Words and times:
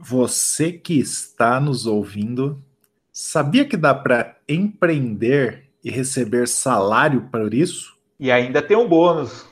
Você 0.00 0.70
que 0.70 0.96
está 0.96 1.58
nos 1.58 1.84
ouvindo, 1.84 2.62
sabia 3.12 3.64
que 3.64 3.76
dá 3.76 3.92
para 3.92 4.36
empreender 4.48 5.64
e 5.82 5.90
receber 5.90 6.46
salário 6.46 7.22
por 7.32 7.52
isso? 7.52 7.96
E 8.18 8.30
ainda 8.30 8.62
tem 8.62 8.76
um 8.76 8.88
bônus. 8.88 9.44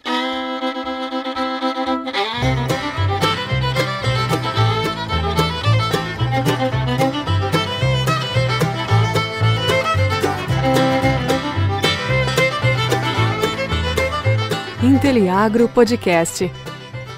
Inteliagro 14.80 15.68
Podcast. 15.68 16.48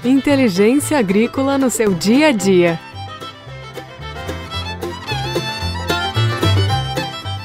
Inteligência 0.03 0.97
agrícola 0.97 1.59
no 1.59 1.69
seu 1.69 1.93
dia 1.93 2.29
a 2.29 2.31
dia. 2.31 2.88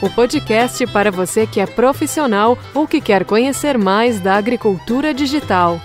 O 0.04 0.10
podcast 0.10 0.86
para 0.88 1.10
você 1.10 1.46
que 1.46 1.58
é 1.58 1.64
profissional 1.64 2.58
ou 2.74 2.86
que 2.86 3.00
quer 3.00 3.24
conhecer 3.24 3.78
mais 3.78 4.20
da 4.20 4.34
agricultura 4.34 5.14
digital. 5.14 5.80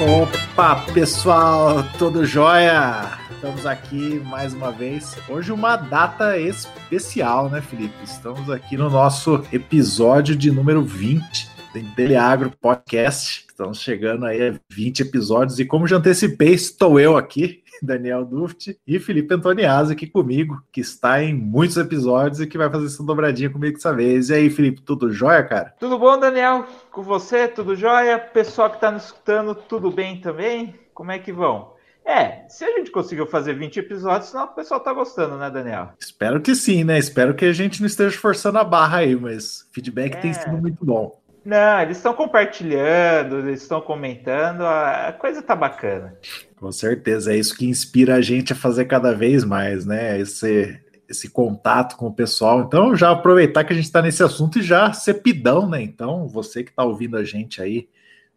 Opa, 0.00 0.76
pessoal, 0.94 1.82
tudo 1.98 2.24
jóia? 2.24 3.18
Estamos 3.34 3.66
aqui 3.66 4.22
mais 4.24 4.54
uma 4.54 4.70
vez. 4.70 5.16
Hoje 5.28 5.50
uma 5.50 5.74
data 5.74 6.38
especial, 6.38 7.50
né, 7.50 7.60
Felipe? 7.60 7.92
Estamos 8.04 8.48
aqui 8.48 8.76
no 8.76 8.88
nosso 8.88 9.44
episódio 9.52 10.36
de 10.36 10.52
número 10.52 10.84
20 10.84 11.50
do 11.72 11.78
Inteliagro 11.80 12.52
Podcast. 12.60 13.46
Estamos 13.48 13.80
chegando 13.80 14.26
aí 14.26 14.48
a 14.48 14.54
20 14.70 15.00
episódios 15.00 15.58
e 15.58 15.64
como 15.64 15.88
já 15.88 15.96
antecipei, 15.96 16.52
estou 16.52 17.00
eu 17.00 17.16
aqui, 17.16 17.61
Daniel 17.84 18.24
Duft 18.24 18.78
e 18.86 18.98
Felipe 18.98 19.34
Antoniazzi 19.34 19.92
aqui 19.92 20.06
comigo, 20.06 20.62
que 20.72 20.80
está 20.80 21.22
em 21.22 21.34
muitos 21.34 21.76
episódios 21.76 22.40
e 22.40 22.46
que 22.46 22.58
vai 22.58 22.70
fazer 22.70 22.86
essa 22.86 23.02
dobradinha 23.02 23.50
comigo 23.50 23.74
dessa 23.74 23.94
vez. 23.94 24.30
E 24.30 24.34
aí, 24.34 24.50
Felipe, 24.50 24.82
tudo 24.82 25.12
jóia, 25.12 25.42
cara? 25.42 25.74
Tudo 25.78 25.98
bom, 25.98 26.18
Daniel? 26.18 26.66
Com 26.90 27.02
você, 27.02 27.48
tudo 27.48 27.74
jóia? 27.74 28.18
Pessoal 28.18 28.70
que 28.70 28.76
está 28.76 28.90
nos 28.90 29.04
escutando, 29.04 29.54
tudo 29.54 29.90
bem 29.90 30.20
também? 30.20 30.74
Como 30.94 31.10
é 31.10 31.18
que 31.18 31.32
vão? 31.32 31.72
É, 32.04 32.48
se 32.48 32.64
a 32.64 32.70
gente 32.78 32.90
conseguiu 32.90 33.26
fazer 33.26 33.54
20 33.54 33.78
episódios, 33.78 34.30
senão 34.30 34.44
o 34.44 34.48
pessoal 34.48 34.80
tá 34.80 34.92
gostando, 34.92 35.36
né, 35.36 35.48
Daniel? 35.48 35.90
Espero 36.00 36.40
que 36.40 36.54
sim, 36.54 36.82
né? 36.82 36.98
Espero 36.98 37.34
que 37.34 37.44
a 37.44 37.52
gente 37.52 37.80
não 37.80 37.86
esteja 37.86 38.18
forçando 38.18 38.58
a 38.58 38.64
barra 38.64 38.98
aí, 38.98 39.14
mas 39.14 39.68
feedback 39.72 40.14
é... 40.16 40.20
tem 40.20 40.32
sido 40.32 40.56
muito 40.56 40.84
bom. 40.84 41.21
Não, 41.44 41.80
eles 41.80 41.96
estão 41.96 42.14
compartilhando, 42.14 43.38
eles 43.38 43.62
estão 43.62 43.80
comentando, 43.80 44.62
a 44.62 45.12
coisa 45.18 45.42
tá 45.42 45.56
bacana. 45.56 46.16
Com 46.56 46.70
certeza, 46.70 47.32
é 47.32 47.36
isso 47.36 47.56
que 47.56 47.66
inspira 47.66 48.14
a 48.14 48.20
gente 48.20 48.52
a 48.52 48.56
fazer 48.56 48.84
cada 48.84 49.12
vez 49.12 49.44
mais, 49.44 49.84
né? 49.84 50.20
Esse, 50.20 50.80
esse 51.08 51.28
contato 51.28 51.96
com 51.96 52.06
o 52.06 52.14
pessoal. 52.14 52.62
Então, 52.62 52.94
já 52.94 53.10
aproveitar 53.10 53.64
que 53.64 53.72
a 53.72 53.76
gente 53.76 53.86
está 53.86 54.00
nesse 54.00 54.22
assunto 54.22 54.60
e 54.60 54.62
já 54.62 54.92
ser 54.92 55.14
pidão, 55.14 55.68
né? 55.68 55.82
Então, 55.82 56.28
você 56.28 56.62
que 56.62 56.70
está 56.70 56.84
ouvindo 56.84 57.16
a 57.16 57.24
gente 57.24 57.60
aí, 57.60 57.88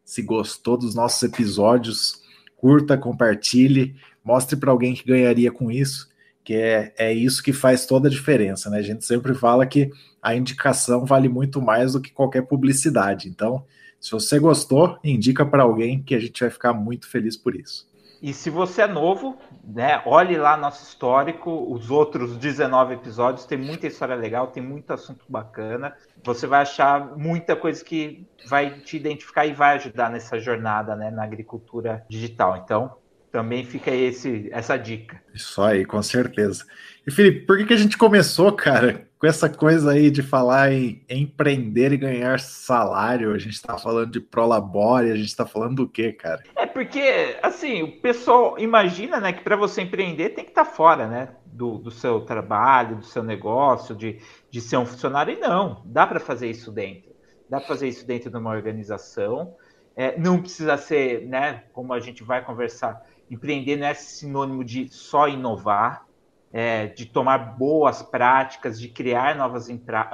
se 0.04 0.24
gostou 0.24 0.76
dos 0.76 0.96
nossos 0.96 1.22
episódios, 1.22 2.24
curta, 2.58 2.98
compartilhe, 2.98 3.96
mostre 4.24 4.56
para 4.56 4.72
alguém 4.72 4.96
que 4.96 5.06
ganharia 5.06 5.52
com 5.52 5.70
isso 5.70 6.10
que 6.46 6.54
é, 6.54 6.94
é 6.96 7.12
isso 7.12 7.42
que 7.42 7.52
faz 7.52 7.88
toda 7.88 8.08
a 8.08 8.12
diferença, 8.12 8.70
né? 8.70 8.78
A 8.78 8.84
gente 8.84 9.04
sempre 9.04 9.34
fala 9.34 9.66
que 9.66 9.90
a 10.22 10.36
indicação 10.36 11.04
vale 11.04 11.28
muito 11.28 11.60
mais 11.60 11.94
do 11.94 12.02
que 12.02 12.12
qualquer 12.14 12.44
publicidade. 12.44 13.28
Então, 13.28 13.66
se 14.00 14.12
você 14.12 14.38
gostou, 14.38 15.00
indica 15.04 15.44
para 15.44 15.64
alguém 15.64 16.04
que 16.04 16.14
a 16.14 16.20
gente 16.20 16.40
vai 16.40 16.52
ficar 16.52 16.72
muito 16.72 17.10
feliz 17.10 17.36
por 17.36 17.56
isso. 17.56 17.90
E 18.22 18.32
se 18.32 18.50
você 18.50 18.84
é 18.84 18.88
novo, 18.88 19.38
né, 19.64 20.02
olhe 20.06 20.38
lá 20.38 20.56
nosso 20.56 20.84
histórico, 20.84 21.52
os 21.72 21.90
outros 21.90 22.38
19 22.38 22.94
episódios, 22.94 23.46
tem 23.46 23.58
muita 23.58 23.88
história 23.88 24.16
legal, 24.16 24.48
tem 24.48 24.64
muito 24.64 24.92
assunto 24.94 25.26
bacana. 25.28 25.96
Você 26.24 26.46
vai 26.48 26.62
achar 26.62 27.18
muita 27.18 27.56
coisa 27.56 27.84
que 27.84 28.26
vai 28.48 28.80
te 28.80 28.98
identificar 28.98 29.46
e 29.46 29.54
vai 29.54 29.76
ajudar 29.76 30.10
nessa 30.10 30.40
jornada 30.40 30.96
né, 30.96 31.10
na 31.10 31.24
agricultura 31.24 32.06
digital. 32.08 32.58
Então, 32.58 32.96
também 33.36 33.66
fica 33.66 33.92
esse, 33.92 34.48
essa 34.50 34.78
dica. 34.78 35.22
Isso 35.34 35.62
aí, 35.62 35.84
com 35.84 36.02
certeza. 36.02 36.64
E 37.06 37.12
Felipe, 37.12 37.46
por 37.46 37.58
que, 37.58 37.66
que 37.66 37.74
a 37.74 37.78
gente 37.78 37.98
começou, 37.98 38.50
cara, 38.54 39.10
com 39.20 39.28
essa 39.28 39.50
coisa 39.50 39.92
aí 39.92 40.10
de 40.10 40.24
falar 40.24 40.72
em 40.72 41.04
empreender 41.10 41.92
e 41.92 41.98
ganhar 41.98 42.40
salário? 42.40 43.34
A 43.34 43.38
gente 43.38 43.56
está 43.56 43.78
falando 43.78 44.10
de 44.10 44.22
prolabore, 44.22 45.12
a 45.12 45.18
gente 45.18 45.28
está 45.28 45.46
falando 45.46 45.76
do 45.76 45.90
quê, 45.90 46.14
cara? 46.14 46.44
É 46.56 46.66
porque, 46.66 47.38
assim, 47.44 47.84
o 47.84 48.00
pessoal 48.00 48.58
imagina, 48.58 49.20
né, 49.20 49.34
que 49.34 49.44
para 49.44 49.58
você 49.58 49.82
empreender 49.82 50.30
tem 50.30 50.46
que 50.46 50.52
estar 50.52 50.64
tá 50.64 50.72
fora, 50.72 51.06
né, 51.06 51.28
do, 51.46 51.78
do 51.78 51.92
seu 51.92 52.22
trabalho, 52.22 52.96
do 52.96 53.06
seu 53.06 53.22
negócio, 53.22 53.94
de, 53.94 54.22
de 54.50 54.62
ser 54.62 54.78
um 54.78 54.86
funcionário. 54.86 55.34
E 55.34 55.40
não, 55.42 55.82
dá 55.84 56.08
para 56.08 56.22
fazer 56.22 56.50
isso 56.50 56.72
dentro. 56.72 57.12
Dá 57.50 57.58
para 57.58 57.68
fazer 57.68 57.90
isso 57.90 58.08
dentro 58.08 58.30
de 58.30 58.38
uma 58.38 58.52
organização. 58.52 59.54
É, 59.94 60.18
não 60.18 60.42
precisa 60.42 60.78
ser, 60.78 61.28
né, 61.28 61.64
como 61.74 61.94
a 61.94 62.00
gente 62.00 62.24
vai 62.24 62.44
conversar, 62.44 63.02
Empreender 63.30 63.76
não 63.76 63.88
é 63.88 63.94
sinônimo 63.94 64.64
de 64.64 64.88
só 64.90 65.28
inovar, 65.28 66.06
é, 66.54 66.88
de 66.88 67.06
tomar 67.06 67.38
boas 67.58 68.02
práticas, 68.02 68.80
de 68.80 68.88
criar 68.88 69.36
novas 69.36 69.68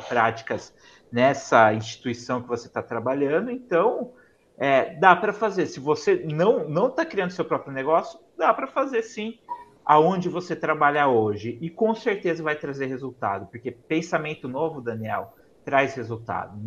práticas 0.07 0.73
nessa 1.11 1.73
instituição 1.73 2.41
que 2.41 2.47
você 2.47 2.67
está 2.67 2.81
trabalhando. 2.81 3.51
Então, 3.51 4.13
é, 4.57 4.95
dá 4.95 5.15
para 5.15 5.33
fazer. 5.33 5.65
Se 5.65 5.79
você 5.79 6.23
não 6.25 6.67
não 6.69 6.87
está 6.87 7.05
criando 7.05 7.31
seu 7.31 7.45
próprio 7.45 7.73
negócio, 7.73 8.19
dá 8.37 8.53
para 8.53 8.67
fazer 8.67 9.03
sim 9.03 9.39
aonde 9.85 10.29
você 10.29 10.55
trabalha 10.55 11.07
hoje. 11.07 11.57
E 11.61 11.69
com 11.69 11.93
certeza 11.93 12.43
vai 12.43 12.55
trazer 12.55 12.85
resultado, 12.85 13.47
porque 13.47 13.71
pensamento 13.71 14.47
novo, 14.47 14.81
Daniel, 14.81 15.33
traz 15.65 15.95
resultado. 15.95 16.57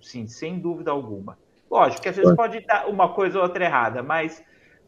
sim, 0.00 0.26
sem 0.26 0.58
dúvida 0.58 0.90
alguma. 0.90 1.38
Lógico 1.70 2.02
que 2.02 2.08
às 2.08 2.16
vezes 2.16 2.34
pode 2.34 2.60
dar 2.66 2.86
uma 2.88 3.08
coisa 3.14 3.38
ou 3.38 3.44
outra 3.44 3.64
errada, 3.64 4.02
mas 4.02 4.42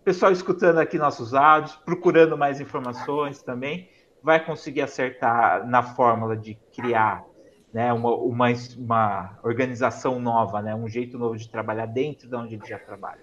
pessoal 0.05 0.31
escutando 0.31 0.79
aqui 0.79 0.99
nossos 0.99 1.33
áudios, 1.35 1.75
procurando 1.77 2.37
mais 2.37 2.61
informações 2.61 3.43
também, 3.43 3.89
vai 4.23 4.45
conseguir 4.45 4.83
acertar 4.83 5.67
na 5.67 5.83
fórmula 5.83 6.37
de 6.37 6.59
criar 6.75 7.25
né, 7.73 7.93
uma, 7.93 8.15
uma, 8.15 8.49
uma 8.79 9.39
organização 9.43 10.21
nova, 10.21 10.63
né, 10.63 10.75
um 10.75 10.89
jeito 10.89 11.19
novo 11.19 11.37
de 11.37 11.49
trabalhar 11.49 11.87
dentro 11.87 12.29
de 12.29 12.37
onde 12.37 12.55
ele 12.55 12.67
já 12.67 12.79
trabalha. 12.79 13.21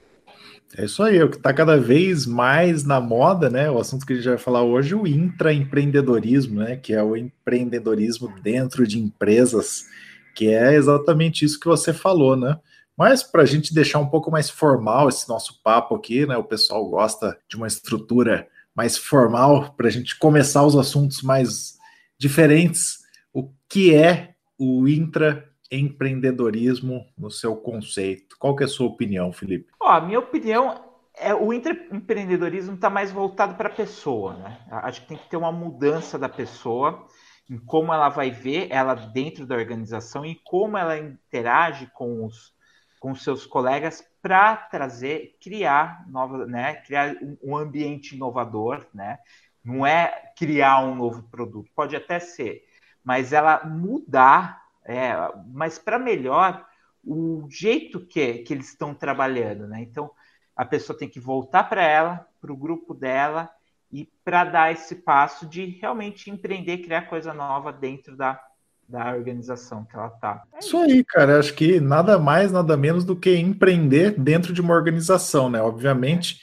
É 0.75 0.85
isso 0.85 1.03
aí, 1.03 1.17
é 1.17 1.23
o 1.23 1.29
que 1.29 1.37
está 1.37 1.53
cada 1.53 1.77
vez 1.77 2.25
mais 2.25 2.85
na 2.85 2.99
moda, 3.01 3.49
né? 3.49 3.69
O 3.69 3.77
assunto 3.77 4.05
que 4.05 4.13
a 4.13 4.15
gente 4.15 4.29
vai 4.29 4.37
falar 4.37 4.63
hoje, 4.63 4.95
o 4.95 5.05
intraempreendedorismo, 5.05 6.61
né? 6.61 6.77
Que 6.77 6.93
é 6.93 7.03
o 7.03 7.15
empreendedorismo 7.17 8.33
dentro 8.41 8.87
de 8.87 8.97
empresas, 8.97 9.85
que 10.33 10.47
é 10.47 10.73
exatamente 10.73 11.43
isso 11.43 11.59
que 11.59 11.67
você 11.67 11.91
falou, 11.91 12.37
né? 12.37 12.57
Mas 12.97 13.23
para 13.23 13.43
a 13.43 13.45
gente 13.45 13.73
deixar 13.73 13.99
um 13.99 14.09
pouco 14.09 14.29
mais 14.29 14.49
formal 14.49 15.07
esse 15.09 15.27
nosso 15.27 15.61
papo 15.63 15.95
aqui, 15.95 16.25
né? 16.25 16.37
O 16.37 16.43
pessoal 16.43 16.87
gosta 16.89 17.37
de 17.47 17.55
uma 17.55 17.67
estrutura 17.67 18.47
mais 18.75 18.97
formal 18.97 19.73
para 19.73 19.87
a 19.87 19.91
gente 19.91 20.17
começar 20.17 20.65
os 20.65 20.75
assuntos 20.75 21.21
mais 21.21 21.77
diferentes. 22.17 22.99
O 23.33 23.49
que 23.67 23.93
é 23.95 24.35
o 24.57 24.87
intraempreendedorismo 24.87 27.05
no 27.17 27.29
seu 27.31 27.55
conceito? 27.55 28.35
Qual 28.37 28.55
que 28.55 28.63
é 28.63 28.65
a 28.65 28.69
sua 28.69 28.87
opinião, 28.87 29.33
Felipe? 29.33 29.71
Ó, 29.79 29.89
a 29.89 30.01
minha 30.01 30.19
opinião 30.19 30.91
é 31.17 31.33
o 31.33 31.53
intraempreendedorismo 31.53 32.75
está 32.75 32.89
mais 32.89 33.11
voltado 33.11 33.55
para 33.55 33.69
a 33.69 33.73
pessoa, 33.73 34.33
né? 34.35 34.59
Acho 34.69 35.01
que 35.01 35.07
tem 35.07 35.17
que 35.17 35.29
ter 35.29 35.37
uma 35.37 35.51
mudança 35.51 36.17
da 36.17 36.29
pessoa 36.29 37.05
em 37.49 37.57
como 37.57 37.93
ela 37.93 38.09
vai 38.09 38.31
ver 38.31 38.67
ela 38.69 38.95
dentro 38.95 39.45
da 39.45 39.55
organização 39.55 40.25
e 40.25 40.39
como 40.45 40.77
ela 40.77 40.97
interage 40.97 41.89
com 41.93 42.25
os 42.25 42.53
com 43.01 43.15
seus 43.15 43.47
colegas 43.47 44.07
para 44.21 44.55
trazer, 44.55 45.35
criar 45.41 46.07
nova, 46.07 46.45
né, 46.45 46.75
criar 46.75 47.15
um 47.41 47.57
ambiente 47.57 48.15
inovador, 48.15 48.85
né? 48.93 49.17
Não 49.65 49.83
é 49.83 50.31
criar 50.37 50.83
um 50.83 50.93
novo 50.93 51.23
produto, 51.23 51.71
pode 51.75 51.95
até 51.95 52.19
ser, 52.19 52.63
mas 53.03 53.33
ela 53.33 53.65
mudar, 53.65 54.61
é, 54.85 55.13
mas 55.47 55.79
para 55.79 55.97
melhor 55.97 56.63
o 57.03 57.47
jeito 57.49 58.05
que, 58.05 58.39
que 58.43 58.53
eles 58.53 58.69
estão 58.69 58.93
trabalhando, 58.93 59.67
né? 59.67 59.81
Então 59.81 60.11
a 60.55 60.63
pessoa 60.63 60.97
tem 60.97 61.09
que 61.09 61.19
voltar 61.19 61.63
para 61.63 61.81
ela, 61.83 62.27
para 62.39 62.53
o 62.53 62.57
grupo 62.57 62.93
dela 62.93 63.49
e 63.91 64.05
para 64.23 64.43
dar 64.43 64.71
esse 64.71 64.97
passo 64.97 65.47
de 65.47 65.65
realmente 65.65 66.29
empreender, 66.29 66.83
criar 66.83 67.09
coisa 67.09 67.33
nova 67.33 67.73
dentro 67.73 68.15
da, 68.15 68.39
da 68.87 69.13
organização 69.15 69.85
que 69.85 69.95
ela 69.95 70.07
está. 70.07 70.43
É 70.53 70.59
isso 70.59 70.77
aí, 70.77 71.03
cara. 71.03 71.39
Acho 71.39 71.53
que 71.53 71.79
nada 71.79 72.19
mais, 72.19 72.51
nada 72.51 72.75
menos 72.75 73.05
do 73.05 73.15
que 73.15 73.35
empreender 73.35 74.19
dentro 74.19 74.53
de 74.53 74.61
uma 74.61 74.73
organização, 74.73 75.49
né? 75.49 75.61
Obviamente, 75.61 76.39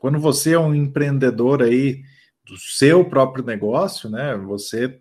quando 0.00 0.18
você 0.18 0.52
é 0.52 0.58
um 0.58 0.74
empreendedor 0.74 1.62
aí 1.62 2.02
do 2.46 2.56
seu 2.58 3.04
próprio 3.04 3.44
negócio, 3.44 4.08
né? 4.08 4.36
Você 4.36 5.00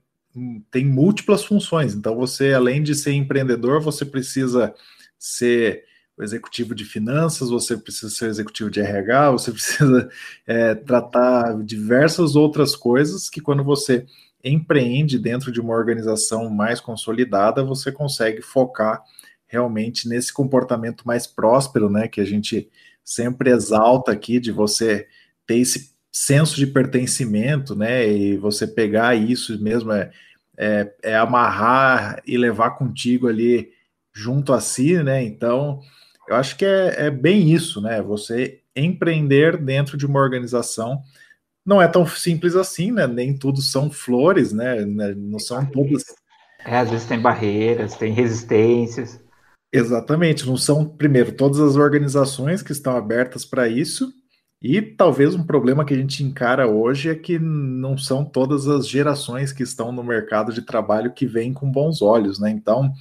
tem 0.72 0.86
múltiplas 0.86 1.44
funções. 1.44 1.94
Então, 1.94 2.16
você, 2.16 2.54
além 2.54 2.82
de 2.82 2.96
ser 2.96 3.14
empreendedor, 3.14 3.82
você 3.82 4.06
precisa 4.06 4.74
ser 5.18 5.86
o 6.18 6.24
executivo 6.24 6.76
de 6.76 6.86
finanças, 6.86 7.50
você 7.50 7.78
precisa 7.78 8.10
ser 8.10 8.26
o 8.26 8.30
executivo 8.30 8.70
de 8.70 8.80
RH, 8.80 9.32
você 9.32 9.52
precisa 9.54 10.10
é, 10.46 10.76
tratar 10.76 11.64
diversas 11.64 12.36
outras 12.36 12.76
coisas 12.76 13.30
que 13.30 13.42
quando 13.42 13.64
você 13.64 14.06
empreende 14.44 15.18
dentro 15.18 15.52
de 15.52 15.62
uma 15.62 15.74
organização 15.74 16.50
mais 16.50 16.82
consolidada, 16.82 17.64
você 17.64 17.92
consegue 17.92 18.42
focar 18.42 19.02
realmente 19.48 20.10
nesse 20.10 20.34
comportamento 20.34 21.04
mais 21.06 21.26
próspero, 21.28 21.90
né, 21.90 22.08
que 22.08 22.20
a 22.20 22.26
gente 22.26 22.70
sempre 23.04 23.52
exalta 23.52 24.12
aqui 24.12 24.40
de 24.40 24.52
você 24.52 25.08
ter 25.46 25.58
esse 25.58 25.94
senso 26.12 26.56
de 26.56 26.68
pertencimento, 26.68 27.76
né, 27.76 28.08
e 28.08 28.38
você 28.38 28.68
pegar 28.68 29.16
isso 29.16 29.62
mesmo 29.62 29.92
é, 29.92 30.12
é, 30.58 30.94
é 31.04 31.16
amarrar 31.16 32.22
e 32.26 32.38
levar 32.38 32.72
contigo 32.72 33.28
ali 33.28 33.72
junto 34.14 34.54
a 34.54 34.60
si, 34.60 35.02
né? 35.02 35.24
Então, 35.24 35.82
eu 36.28 36.36
acho 36.36 36.56
que 36.56 36.66
é, 36.66 37.08
é 37.08 37.12
bem 37.12 37.52
isso, 37.52 37.82
né? 37.82 38.02
Você 38.02 38.62
empreender 38.76 39.58
dentro 39.58 39.98
de 39.98 40.06
uma 40.06 40.20
organização 40.20 41.02
não 41.66 41.82
é 41.82 41.88
tão 41.88 42.06
simples 42.06 42.56
assim, 42.56 42.92
né? 42.92 43.08
Nem 43.08 43.38
tudo 43.38 43.62
são 43.62 43.90
flores, 43.90 44.52
né? 44.52 44.86
né 44.86 45.14
não 45.16 45.40
são 45.40 45.66
todas. 45.66 46.04
É, 46.66 46.78
às 46.78 46.90
vezes 46.90 47.08
tem 47.08 47.20
barreiras, 47.20 47.96
tem 47.96 48.14
resistências. 48.14 49.22
Exatamente, 49.72 50.46
não 50.46 50.56
são, 50.56 50.86
primeiro, 50.86 51.32
todas 51.32 51.60
as 51.60 51.76
organizações 51.76 52.62
que 52.62 52.72
estão 52.72 52.96
abertas 52.96 53.44
para 53.44 53.68
isso, 53.68 54.14
e 54.62 54.82
talvez 54.82 55.36
um 55.36 55.44
problema 55.44 55.84
que 55.84 55.94
a 55.94 55.98
gente 55.98 56.24
encara 56.24 56.68
hoje 56.68 57.10
é 57.10 57.16
que 57.16 57.38
não 57.38 57.98
são 57.98 58.24
todas 58.24 58.68
as 58.68 58.88
gerações 58.88 59.52
que 59.52 59.64
estão 59.64 59.92
no 59.92 60.04
mercado 60.04 60.54
de 60.54 60.62
trabalho 60.62 61.12
que 61.12 61.26
vêm 61.26 61.52
com 61.52 61.70
bons 61.70 62.02
olhos, 62.02 62.40
né? 62.40 62.50
Então, 62.50 62.94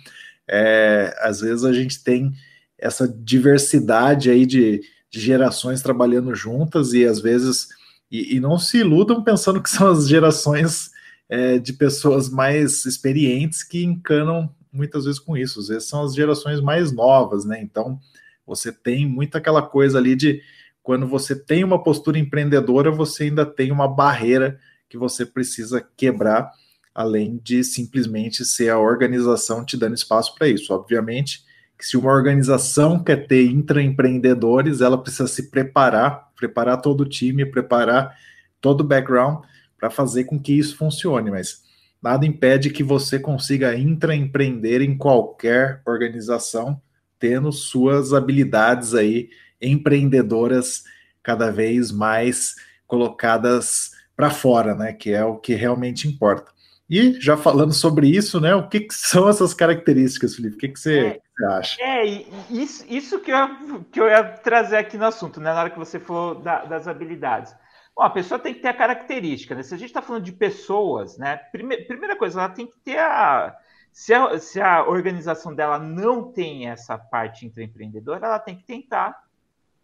é, 0.49 1.14
às 1.20 1.41
vezes 1.41 1.64
a 1.64 1.73
gente 1.73 2.03
tem 2.03 2.32
essa 2.76 3.06
diversidade 3.06 4.29
aí 4.29 4.44
de, 4.44 4.81
de 5.09 5.20
gerações 5.20 5.82
trabalhando 5.82 6.35
juntas 6.35 6.94
e 6.94 7.05
às 7.05 7.20
vezes 7.20 7.69
e, 8.12 8.37
e, 8.37 8.41
não 8.41 8.59
se 8.59 8.76
iludam 8.79 9.25
pensando 9.25 9.62
que 9.62 9.70
são 9.70 9.88
as 9.91 10.06
gerações 10.06 10.91
é, 11.31 11.59
de 11.59 11.73
pessoas 11.73 12.29
mais 12.29 12.85
experientes 12.85 13.64
que 13.64 13.82
encanam 13.82 14.55
muitas 14.70 15.06
vezes 15.06 15.19
com 15.19 15.35
isso. 15.35 15.61
Às 15.61 15.69
vezes 15.69 15.88
são 15.88 16.03
as 16.03 16.14
gerações 16.14 16.61
mais 16.61 16.93
novas, 16.93 17.47
né? 17.47 17.59
Então 17.62 17.99
você 18.47 18.70
tem 18.70 19.06
muito 19.06 19.37
aquela 19.37 19.62
coisa 19.62 19.97
ali 19.97 20.14
de 20.14 20.43
quando 20.82 21.06
você 21.06 21.35
tem 21.35 21.64
uma 21.64 21.82
postura 21.82 22.19
empreendedora, 22.19 22.91
você 22.91 23.25
ainda 23.25 23.47
tem 23.47 23.73
uma 23.73 23.88
barreira 23.88 24.61
que 24.91 24.99
você 24.99 25.25
precisa 25.25 25.81
quebrar, 25.97 26.50
além 26.94 27.41
de 27.43 27.64
simplesmente 27.64 28.44
ser 28.44 28.69
a 28.69 28.79
organização 28.79 29.64
te 29.64 29.75
dando 29.75 29.94
espaço 29.94 30.35
para 30.35 30.49
isso. 30.49 30.75
Obviamente 30.75 31.44
que 31.79 31.87
se 31.87 31.97
uma 31.97 32.13
organização 32.13 33.03
quer 33.03 33.27
ter 33.27 33.47
intraempreendedores, 33.47 34.81
ela 34.81 34.97
precisa 34.97 35.27
se 35.27 35.51
preparar, 35.51 36.31
preparar 36.37 36.81
todo 36.81 37.03
o 37.03 37.09
time, 37.09 37.45
preparar 37.45 38.17
todo 38.61 38.83
o 38.83 38.85
background 38.85 39.45
para 39.79 39.91
fazer 39.91 40.25
com 40.25 40.39
que 40.39 40.57
isso 40.57 40.77
funcione, 40.77 41.31
mas 41.31 41.63
nada 42.01 42.25
impede 42.25 42.71
que 42.71 42.85
você 42.85 43.19
consiga 43.19 43.77
intraempreender 43.77 44.81
em 44.81 44.97
qualquer 44.97 45.83
organização, 45.85 46.81
tendo 47.19 47.51
suas 47.53 48.13
habilidades 48.13 48.95
aí 48.95 49.31
empreendedoras 49.61 50.85
cada 51.23 51.51
vez 51.51 51.93
mais 51.93 52.55
colocadas 52.87 53.93
para 54.17 54.31
fora, 54.31 54.75
né? 54.75 54.93
Que 54.93 55.13
é 55.13 55.25
o 55.25 55.37
que 55.37 55.55
realmente 55.55 56.09
importa. 56.09 56.51
E 56.91 57.19
já 57.21 57.37
falando 57.37 57.73
sobre 57.73 58.09
isso, 58.09 58.41
né? 58.41 58.55
O 58.55 58.69
que, 58.69 58.81
que 58.81 58.95
são 58.95 59.29
essas 59.29 59.55
características, 59.55 60.35
Felipe? 60.35 60.57
O 60.57 60.59
que, 60.59 60.69
que 60.69 60.79
você, 60.79 60.99
é, 60.99 61.21
você 61.34 61.44
acha? 61.46 61.82
É, 61.82 62.05
isso, 62.50 62.84
isso 62.88 63.20
que, 63.20 63.31
eu, 63.31 63.84
que 63.90 64.00
eu 64.00 64.06
ia 64.06 64.23
trazer 64.23 64.76
aqui 64.76 64.96
no 64.96 65.06
assunto, 65.06 65.40
né? 65.40 65.52
Na 65.52 65.61
hora 65.61 65.70
que 65.70 65.79
você 65.79 65.99
falou 65.99 66.34
da, 66.34 66.64
das 66.64 66.87
habilidades. 66.87 67.55
Bom, 67.94 68.02
a 68.02 68.11
pessoa 68.11 68.38
tem 68.38 68.55
que 68.55 68.61
ter 68.61 68.69
a 68.69 68.75
característica, 68.75 69.55
né? 69.55 69.62
Se 69.62 69.75
a 69.75 69.79
gente 69.79 69.88
está 69.88 70.02
falando 70.02 70.25
de 70.25 70.32
pessoas, 70.32 71.19
né? 71.19 71.37
Primeira, 71.37 71.84
primeira 71.84 72.17
coisa, 72.17 72.40
ela 72.40 72.49
tem 72.49 72.67
que 72.67 72.79
ter 72.79 72.99
a 72.99 73.56
se, 73.93 74.14
a. 74.14 74.38
se 74.38 74.61
a 74.61 74.84
organização 74.84 75.55
dela 75.55 75.79
não 75.79 76.32
tem 76.32 76.69
essa 76.69 76.96
parte 76.96 77.46
empreendedora, 77.46 78.26
ela 78.26 78.38
tem 78.38 78.56
que 78.56 78.64
tentar 78.64 79.23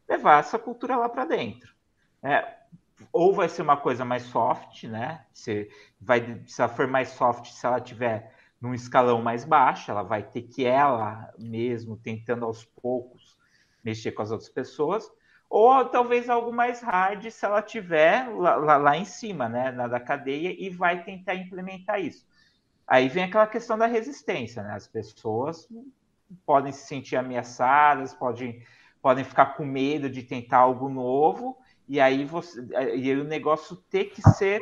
levar 0.09 0.41
essa 0.41 0.59
cultura 0.59 0.97
lá 0.97 1.09
para 1.09 1.27
dentro. 1.27 1.75
É, 2.23 2.57
ou 3.13 3.33
vai 3.33 3.49
ser 3.49 3.63
uma 3.63 3.77
coisa 3.77 4.05
mais 4.05 4.23
soft, 4.25 4.85
né? 4.85 5.25
Se, 5.33 5.71
vai, 6.01 6.43
se 6.47 6.61
ela 6.61 6.73
for 6.73 6.87
mais 6.87 7.11
soft, 7.11 7.47
se 7.53 7.65
ela 7.65 7.81
tiver 7.81 8.35
num 8.61 8.75
escalão 8.75 9.23
mais 9.23 9.45
baixo, 9.45 9.91
ela 9.91 10.03
vai 10.03 10.23
ter 10.23 10.43
que 10.43 10.65
ela 10.65 11.33
mesmo 11.39 11.97
tentando 11.97 12.45
aos 12.45 12.65
poucos 12.65 13.39
mexer 13.85 14.13
com 14.13 14.23
as 14.23 14.31
outras 14.31 14.51
pessoas, 14.51 15.11
ou 15.49 15.85
talvez 15.85 16.29
algo 16.29 16.53
mais 16.53 16.83
hard 16.83 17.31
se 17.31 17.45
ela 17.45 17.63
tiver 17.63 18.29
lá, 18.29 18.57
lá, 18.57 18.77
lá 18.77 18.97
em 18.97 19.05
cima, 19.05 19.49
né, 19.49 19.71
na 19.71 19.87
da 19.87 20.01
cadeia 20.01 20.55
e 20.59 20.69
vai 20.69 21.05
tentar 21.05 21.35
implementar 21.37 22.01
isso. 22.01 22.27
Aí 22.87 23.09
vem 23.09 23.25
aquela 23.25 23.47
questão 23.47 23.79
da 23.79 23.87
resistência, 23.87 24.63
né? 24.63 24.73
As 24.73 24.87
pessoas 24.87 25.69
podem 26.45 26.73
se 26.73 26.87
sentir 26.87 27.17
ameaçadas, 27.17 28.15
podem 28.15 28.63
podem 29.01 29.25
ficar 29.25 29.57
com 29.57 29.65
medo 29.65 30.11
de 30.11 30.23
tentar 30.23 30.59
algo 30.59 30.89
novo, 30.89 31.57
e 31.89 32.01
aí, 32.01 32.25
você, 32.25 32.61
e 32.95 33.13
o 33.15 33.25
negócio 33.25 33.77
tem 33.77 34.09
que 34.09 34.21
ser 34.31 34.61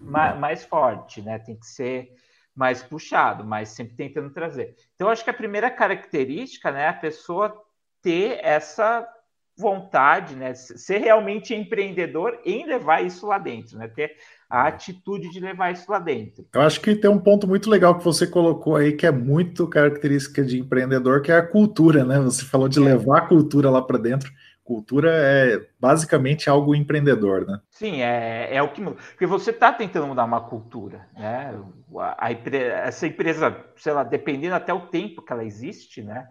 mais, 0.00 0.38
mais 0.38 0.64
forte, 0.64 1.22
né? 1.22 1.38
Tem 1.38 1.56
que 1.56 1.66
ser 1.66 2.16
mais 2.60 2.82
puxado, 2.82 3.42
mas 3.42 3.70
sempre 3.70 3.96
tentando 3.96 4.28
trazer. 4.28 4.76
Então, 4.94 5.08
acho 5.08 5.24
que 5.24 5.30
a 5.30 5.34
primeira 5.34 5.70
característica, 5.70 6.70
né, 6.70 6.82
é 6.82 6.88
a 6.88 6.92
pessoa 6.92 7.58
ter 8.02 8.38
essa 8.42 9.08
vontade, 9.56 10.36
né, 10.36 10.52
ser 10.52 10.98
realmente 10.98 11.54
empreendedor 11.54 12.38
em 12.44 12.66
levar 12.66 13.02
isso 13.02 13.26
lá 13.26 13.38
dentro, 13.38 13.78
né, 13.78 13.88
ter 13.88 14.14
a 14.48 14.66
atitude 14.66 15.30
de 15.30 15.40
levar 15.40 15.72
isso 15.72 15.90
lá 15.90 15.98
dentro. 15.98 16.44
Eu 16.52 16.60
acho 16.60 16.82
que 16.82 16.94
tem 16.94 17.10
um 17.10 17.18
ponto 17.18 17.48
muito 17.48 17.70
legal 17.70 17.96
que 17.96 18.04
você 18.04 18.26
colocou 18.26 18.76
aí, 18.76 18.92
que 18.92 19.06
é 19.06 19.10
muito 19.10 19.66
característica 19.66 20.44
de 20.44 20.60
empreendedor, 20.60 21.22
que 21.22 21.32
é 21.32 21.38
a 21.38 21.46
cultura, 21.46 22.04
né? 22.04 22.18
Você 22.20 22.44
falou 22.44 22.68
de 22.68 22.78
é. 22.78 22.82
levar 22.82 23.18
a 23.18 23.26
cultura 23.26 23.70
lá 23.70 23.80
para 23.80 23.96
dentro. 23.96 24.30
Cultura 24.64 25.10
é 25.12 25.66
basicamente 25.80 26.48
algo 26.48 26.74
empreendedor, 26.74 27.46
né? 27.46 27.60
Sim, 27.70 28.02
é, 28.02 28.54
é 28.54 28.62
o 28.62 28.72
que 28.72 28.82
porque 28.82 29.26
você 29.26 29.50
está 29.50 29.72
tentando 29.72 30.06
mudar 30.06 30.24
uma 30.24 30.40
cultura, 30.48 31.08
né? 31.14 31.58
A, 31.98 32.26
a, 32.26 32.32
essa 32.32 33.06
empresa, 33.06 33.64
sei 33.76 33.92
lá, 33.92 34.04
dependendo 34.04 34.54
até 34.54 34.72
o 34.72 34.86
tempo 34.86 35.22
que 35.22 35.32
ela 35.32 35.44
existe, 35.44 36.02
né? 36.02 36.28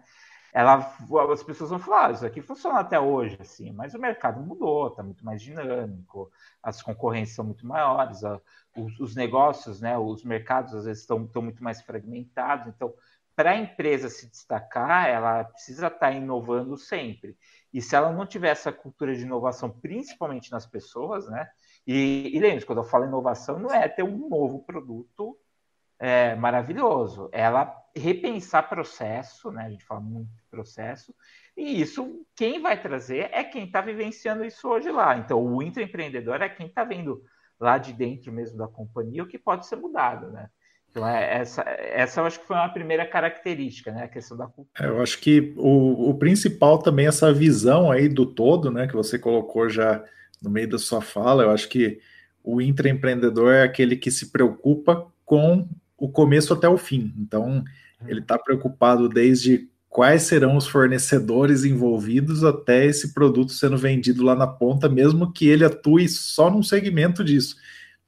ela, 0.52 0.96
as 1.32 1.42
pessoas 1.42 1.70
vão 1.70 1.78
falar, 1.78 2.08
ah, 2.08 2.10
isso 2.12 2.26
aqui 2.26 2.42
funciona 2.42 2.80
até 2.80 2.98
hoje, 2.98 3.36
assim, 3.40 3.70
mas 3.72 3.94
o 3.94 4.00
mercado 4.00 4.40
mudou, 4.40 4.88
está 4.88 5.02
muito 5.02 5.24
mais 5.24 5.40
dinâmico, 5.40 6.30
as 6.62 6.82
concorrências 6.82 7.36
são 7.36 7.44
muito 7.44 7.66
maiores, 7.66 8.24
a, 8.24 8.40
os, 8.76 8.98
os, 8.98 9.14
negócios, 9.14 9.80
né, 9.80 9.96
os 9.96 10.24
mercados 10.24 10.74
às 10.74 10.84
vezes 10.84 11.02
estão, 11.02 11.24
estão 11.24 11.42
muito 11.42 11.62
mais 11.62 11.80
fragmentados, 11.82 12.66
então 12.66 12.92
para 13.36 13.52
a 13.52 13.56
empresa 13.56 14.08
se 14.08 14.28
destacar, 14.28 15.08
ela 15.08 15.44
precisa 15.44 15.86
estar 15.86 15.98
tá 15.98 16.12
inovando 16.12 16.76
sempre. 16.76 17.36
E 17.72 17.80
se 17.80 17.94
ela 17.94 18.12
não 18.12 18.26
tiver 18.26 18.50
essa 18.50 18.72
cultura 18.72 19.14
de 19.14 19.22
inovação, 19.22 19.70
principalmente 19.70 20.50
nas 20.50 20.66
pessoas, 20.66 21.28
né? 21.28 21.48
E, 21.86 22.30
e 22.34 22.40
lembre-se, 22.40 22.66
quando 22.66 22.78
eu 22.78 22.84
falo 22.84 23.06
inovação, 23.06 23.58
não 23.58 23.70
é 23.72 23.88
ter 23.88 24.02
um 24.02 24.28
novo 24.28 24.64
produto 24.64 25.38
é, 25.98 26.34
maravilhoso. 26.34 27.28
Ela 27.32 27.76
repensar 27.94 28.68
processo, 28.68 29.50
né? 29.50 29.66
A 29.66 29.70
gente 29.70 29.84
fala 29.84 30.00
muito 30.00 30.30
de 30.30 30.42
processo, 30.50 31.14
e 31.56 31.80
isso 31.80 32.24
quem 32.34 32.60
vai 32.60 32.80
trazer 32.80 33.30
é 33.32 33.44
quem 33.44 33.64
está 33.64 33.80
vivenciando 33.80 34.44
isso 34.44 34.68
hoje 34.68 34.90
lá. 34.90 35.16
Então, 35.16 35.44
o 35.44 35.62
intraempreendedor 35.62 36.40
é 36.42 36.48
quem 36.48 36.66
está 36.66 36.84
vendo 36.84 37.22
lá 37.58 37.76
de 37.76 37.92
dentro 37.92 38.32
mesmo 38.32 38.56
da 38.56 38.66
companhia 38.66 39.22
o 39.22 39.26
que 39.26 39.38
pode 39.38 39.66
ser 39.66 39.76
mudado, 39.76 40.30
né? 40.30 40.48
Então, 40.90 41.06
é, 41.06 41.40
essa, 41.40 41.62
essa 41.62 42.20
eu 42.20 42.26
acho 42.26 42.40
que 42.40 42.46
foi 42.46 42.56
uma 42.56 42.68
primeira 42.68 43.06
característica, 43.06 43.92
né? 43.92 44.04
A 44.04 44.08
questão 44.08 44.36
da 44.36 44.46
cultura. 44.46 44.68
É, 44.78 44.88
eu 44.88 45.00
acho 45.00 45.18
que 45.20 45.54
o, 45.56 46.10
o 46.10 46.14
principal 46.14 46.78
também, 46.78 47.06
essa 47.06 47.32
visão 47.32 47.90
aí 47.90 48.08
do 48.08 48.26
todo, 48.26 48.70
né? 48.70 48.86
Que 48.86 48.94
você 48.94 49.18
colocou 49.18 49.68
já 49.68 50.02
no 50.42 50.50
meio 50.50 50.68
da 50.68 50.78
sua 50.78 51.00
fala, 51.00 51.44
eu 51.44 51.50
acho 51.50 51.68
que 51.68 52.00
o 52.42 52.60
intraempreendedor 52.60 53.52
é 53.52 53.62
aquele 53.62 53.96
que 53.96 54.10
se 54.10 54.30
preocupa 54.32 55.06
com 55.24 55.68
o 55.96 56.08
começo 56.08 56.52
até 56.54 56.68
o 56.68 56.78
fim. 56.78 57.14
Então, 57.18 57.62
ele 58.06 58.20
está 58.20 58.38
preocupado 58.38 59.08
desde 59.08 59.68
quais 59.88 60.22
serão 60.22 60.56
os 60.56 60.66
fornecedores 60.66 61.64
envolvidos 61.64 62.42
até 62.44 62.86
esse 62.86 63.12
produto 63.12 63.52
sendo 63.52 63.76
vendido 63.76 64.24
lá 64.24 64.34
na 64.34 64.46
ponta, 64.46 64.88
mesmo 64.88 65.32
que 65.32 65.48
ele 65.48 65.64
atue 65.64 66.08
só 66.08 66.50
num 66.50 66.62
segmento 66.62 67.22
disso. 67.22 67.56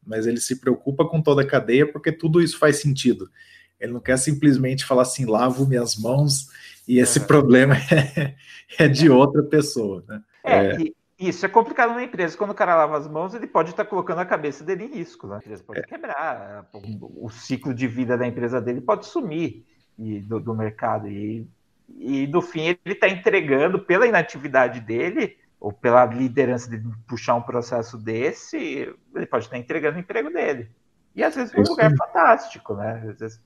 Mas 0.05 0.27
ele 0.27 0.41
se 0.41 0.57
preocupa 0.57 1.07
com 1.07 1.23
toda 1.23 1.43
a 1.43 1.47
cadeia 1.47 1.91
porque 1.91 2.11
tudo 2.11 2.41
isso 2.41 2.59
faz 2.59 2.81
sentido. 2.81 3.31
Ele 3.79 3.93
não 3.93 4.01
quer 4.01 4.17
simplesmente 4.17 4.85
falar 4.85 5.03
assim, 5.03 5.25
lavo 5.25 5.67
minhas 5.67 5.97
mãos 5.97 6.49
e 6.87 6.99
esse 6.99 7.19
uhum. 7.19 7.27
problema 7.27 7.75
é, 7.91 8.35
é, 8.79 8.89
de 8.89 9.11
outra 9.11 9.43
pessoa. 9.43 10.05
Né? 10.09 10.23
É, 10.45 10.67
é. 10.67 10.81
E, 10.81 10.95
isso 11.19 11.47
é 11.47 11.49
complicado 11.49 11.95
na 11.95 12.03
empresa. 12.03 12.37
Quando 12.37 12.51
o 12.51 12.55
cara 12.55 12.75
lava 12.75 12.99
as 12.99 13.07
mãos, 13.07 13.33
ele 13.33 13.47
pode 13.47 13.71
estar 13.71 13.85
colocando 13.85 14.19
a 14.19 14.25
cabeça 14.25 14.65
dele 14.65 14.85
em 14.85 14.99
risco. 14.99 15.27
Né? 15.27 15.37
A 15.37 15.39
empresa 15.39 15.63
pode 15.65 15.81
é. 15.81 15.83
quebrar, 15.83 16.69
o 16.73 17.31
ciclo 17.31 17.73
de 17.73 17.87
vida 17.87 18.19
da 18.19 18.27
empresa 18.27 18.61
dele 18.61 18.81
pode 18.81 19.07
sumir 19.07 19.65
e, 19.99 20.21
do, 20.21 20.41
do, 20.41 20.55
mercado. 20.55 21.09
E 21.09 21.47
E 21.89 22.27
no 22.27 22.43
fim 22.43 22.63
ele 22.63 22.79
está 22.87 23.09
entregando 23.09 23.79
pela 23.79 24.07
inatividade 24.07 24.81
dele 24.81 25.37
ou 25.63 25.73
pela 25.73 26.05
liderança 26.05 26.69
de 26.69 26.83
puxar 27.07 27.37
um 27.37 27.41
processo 27.41 27.97
desse, 27.97 28.93
ele 29.15 29.27
pode 29.27 29.45
estar 29.45 29.57
entregando 29.57 29.97
o 29.97 30.01
emprego 30.01 30.29
dele. 30.29 30.69
E 31.15 31.23
às 31.23 31.37
vezes 31.37 31.55
é 31.55 31.61
um 31.61 31.63
lugar 31.63 31.97
fantástico, 31.97 32.75
né? 32.75 33.01
Às 33.09 33.21
vezes 33.21 33.41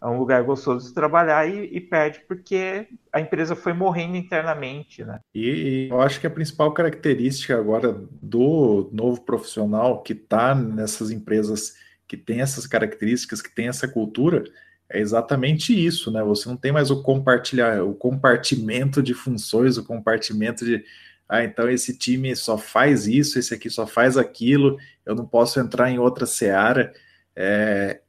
é 0.00 0.06
um 0.06 0.16
lugar 0.16 0.40
gostoso 0.44 0.86
de 0.86 0.94
trabalhar 0.94 1.48
e, 1.48 1.64
e, 1.76 1.80
perde 1.80 2.20
porque 2.28 2.86
a 3.12 3.20
empresa 3.20 3.56
foi 3.56 3.72
morrendo 3.72 4.16
internamente, 4.16 5.04
né? 5.04 5.18
E, 5.34 5.88
eu 5.90 6.00
acho 6.00 6.20
que 6.20 6.28
a 6.28 6.30
principal 6.30 6.72
característica 6.72 7.58
agora 7.58 7.92
do 8.22 8.88
novo 8.92 9.22
profissional 9.22 10.00
que 10.00 10.12
está 10.12 10.54
nessas 10.54 11.10
empresas 11.10 11.74
que 12.06 12.16
tem 12.16 12.40
essas 12.40 12.68
características, 12.68 13.42
que 13.42 13.52
tem 13.52 13.66
essa 13.66 13.88
cultura, 13.88 14.44
é 14.88 15.00
exatamente 15.00 15.74
isso, 15.74 16.08
né? 16.12 16.22
Você 16.22 16.48
não 16.48 16.56
tem 16.56 16.70
mais 16.70 16.88
o 16.88 17.02
compartilhar, 17.02 17.82
o 17.82 17.94
compartimento 17.94 19.02
de 19.02 19.12
funções, 19.12 19.76
o 19.76 19.84
compartimento 19.84 20.64
de 20.64 20.84
ah, 21.28 21.44
então 21.44 21.68
esse 21.68 21.96
time 21.96 22.34
só 22.34 22.56
faz 22.56 23.06
isso, 23.06 23.38
esse 23.38 23.52
aqui 23.52 23.68
só 23.68 23.86
faz 23.86 24.16
aquilo, 24.16 24.78
eu 25.04 25.14
não 25.14 25.26
posso 25.26 25.60
entrar 25.60 25.90
em 25.90 25.98
outra 25.98 26.24
seara. 26.24 26.92
É, 27.36 28.00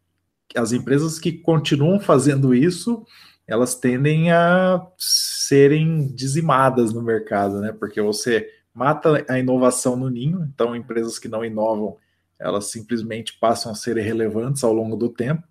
as 0.56 0.72
empresas 0.72 1.20
que 1.20 1.34
continuam 1.34 2.00
fazendo 2.00 2.56
isso, 2.56 3.06
elas 3.46 3.76
tendem 3.76 4.32
a 4.32 4.82
serem 4.98 6.08
dizimadas 6.16 6.94
no 6.94 7.02
mercado, 7.02 7.60
né? 7.60 7.74
Porque 7.78 8.02
você 8.02 8.48
mata 8.74 9.26
a 9.28 9.38
inovação 9.38 9.98
no 9.98 10.10
ninho, 10.10 10.48
então 10.54 10.76
empresas 10.76 11.20
que 11.20 11.28
não 11.28 11.44
inovam, 11.44 11.98
elas 12.40 12.72
simplesmente 12.72 13.38
passam 13.38 13.72
a 13.72 13.76
ser 13.76 13.98
irrelevantes 13.98 14.64
ao 14.64 14.72
longo 14.72 14.96
do 14.96 15.10
tempo. 15.10 15.44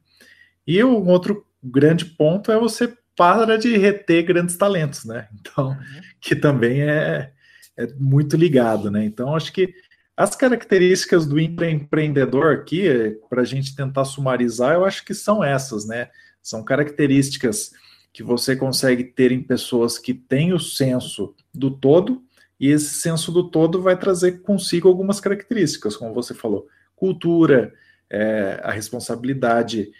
E 0.66 0.82
um 0.82 1.06
outro 1.08 1.44
grande 1.62 2.06
ponto 2.06 2.50
é 2.50 2.58
você 2.58 2.96
para 3.14 3.58
de 3.58 3.76
reter 3.76 4.24
grandes 4.24 4.56
talentos, 4.56 5.04
né? 5.04 5.28
Então, 5.38 5.70
uhum. 5.70 5.76
que 6.20 6.36
também 6.36 6.82
é, 6.82 7.32
é 7.78 7.86
muito 7.96 8.36
ligado, 8.36 8.90
né? 8.90 9.04
Então, 9.04 9.36
acho 9.36 9.52
que 9.52 9.72
as 10.16 10.34
características 10.34 11.26
do 11.26 11.38
empreendedor 11.38 12.52
aqui, 12.52 13.16
para 13.30 13.42
a 13.42 13.44
gente 13.44 13.76
tentar 13.76 14.04
sumarizar, 14.04 14.74
eu 14.74 14.84
acho 14.84 15.04
que 15.04 15.14
são 15.14 15.44
essas, 15.44 15.86
né? 15.86 16.10
São 16.42 16.64
características 16.64 17.70
que 18.12 18.22
você 18.24 18.56
consegue 18.56 19.04
ter 19.04 19.30
em 19.30 19.40
pessoas 19.40 19.96
que 19.96 20.12
têm 20.12 20.52
o 20.52 20.58
senso 20.58 21.36
do 21.54 21.70
todo, 21.70 22.20
e 22.58 22.68
esse 22.68 22.94
senso 22.94 23.30
do 23.30 23.48
todo 23.48 23.80
vai 23.80 23.96
trazer 23.96 24.42
consigo 24.42 24.88
algumas 24.88 25.20
características, 25.20 25.96
como 25.96 26.12
você 26.12 26.34
falou, 26.34 26.66
cultura, 26.96 27.72
é, 28.10 28.60
a 28.64 28.72
responsabilidade 28.72 29.92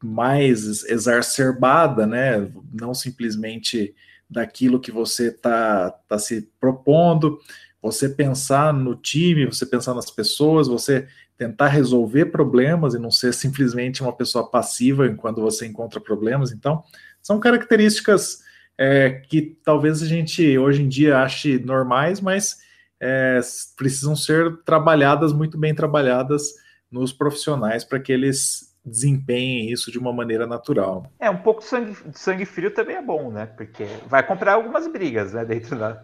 mais 0.00 0.84
exacerbada, 0.84 2.06
né? 2.06 2.48
Não 2.72 2.94
simplesmente 2.94 3.96
daquilo 4.30 4.80
que 4.80 4.92
você 4.92 5.28
está 5.28 5.90
tá 5.90 6.18
se 6.18 6.48
propondo, 6.60 7.38
você 7.82 8.08
pensar 8.08 8.72
no 8.72 8.94
time, 8.94 9.46
você 9.46 9.66
pensar 9.66 9.94
nas 9.94 10.10
pessoas, 10.10 10.68
você 10.68 11.08
tentar 11.36 11.68
resolver 11.68 12.26
problemas 12.26 12.94
e 12.94 12.98
não 12.98 13.10
ser 13.10 13.32
simplesmente 13.32 14.02
uma 14.02 14.12
pessoa 14.12 14.48
passiva 14.48 15.06
enquanto 15.06 15.40
você 15.40 15.66
encontra 15.66 15.98
problemas. 15.98 16.52
Então, 16.52 16.84
são 17.22 17.40
características 17.40 18.42
é, 18.76 19.10
que 19.10 19.58
talvez 19.64 20.02
a 20.02 20.06
gente 20.06 20.56
hoje 20.58 20.82
em 20.82 20.88
dia 20.88 21.18
ache 21.18 21.58
normais, 21.58 22.20
mas 22.20 22.58
é, 23.00 23.40
precisam 23.76 24.14
ser 24.14 24.58
trabalhadas, 24.64 25.32
muito 25.32 25.58
bem 25.58 25.74
trabalhadas 25.74 26.54
nos 26.90 27.12
profissionais 27.12 27.84
para 27.84 27.98
que 27.98 28.12
eles 28.12 28.69
desempenhem 28.84 29.70
isso 29.70 29.90
de 29.90 29.98
uma 29.98 30.12
maneira 30.12 30.46
natural. 30.46 31.10
É, 31.18 31.30
um 31.30 31.36
pouco 31.36 31.60
de 31.60 31.66
sangue, 31.66 31.96
sangue 32.14 32.44
frio 32.44 32.72
também 32.72 32.96
é 32.96 33.02
bom, 33.02 33.30
né? 33.30 33.46
Porque 33.46 33.84
vai 34.06 34.26
comprar 34.26 34.54
algumas 34.54 34.86
brigas 34.86 35.32
né, 35.32 35.44
dentro 35.44 35.78
da, 35.78 36.02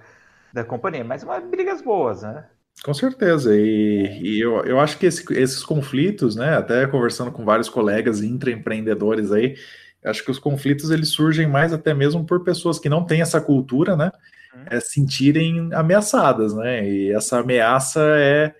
da 0.52 0.64
companhia, 0.64 1.04
mas 1.04 1.22
umas 1.22 1.44
brigas 1.44 1.80
boas, 1.80 2.22
né? 2.22 2.44
Com 2.84 2.92
certeza, 2.92 3.56
e, 3.56 4.20
e 4.22 4.40
eu, 4.40 4.62
eu 4.64 4.78
acho 4.78 4.98
que 4.98 5.06
esse, 5.06 5.24
esses 5.32 5.64
conflitos, 5.64 6.36
né, 6.36 6.56
até 6.56 6.86
conversando 6.86 7.32
com 7.32 7.42
vários 7.42 7.70
colegas 7.70 8.22
intraempreendedores 8.22 9.32
aí, 9.32 9.56
acho 10.04 10.22
que 10.22 10.30
os 10.30 10.38
conflitos 10.38 10.90
eles 10.90 11.08
surgem 11.08 11.46
mais 11.46 11.72
até 11.72 11.94
mesmo 11.94 12.24
por 12.24 12.44
pessoas 12.44 12.78
que 12.78 12.90
não 12.90 13.04
têm 13.04 13.22
essa 13.22 13.40
cultura, 13.40 13.96
né, 13.96 14.12
uhum. 14.54 14.64
é, 14.66 14.78
sentirem 14.78 15.70
ameaçadas, 15.72 16.54
né, 16.54 16.86
e 16.86 17.12
essa 17.12 17.40
ameaça 17.40 18.00
é 18.18 18.54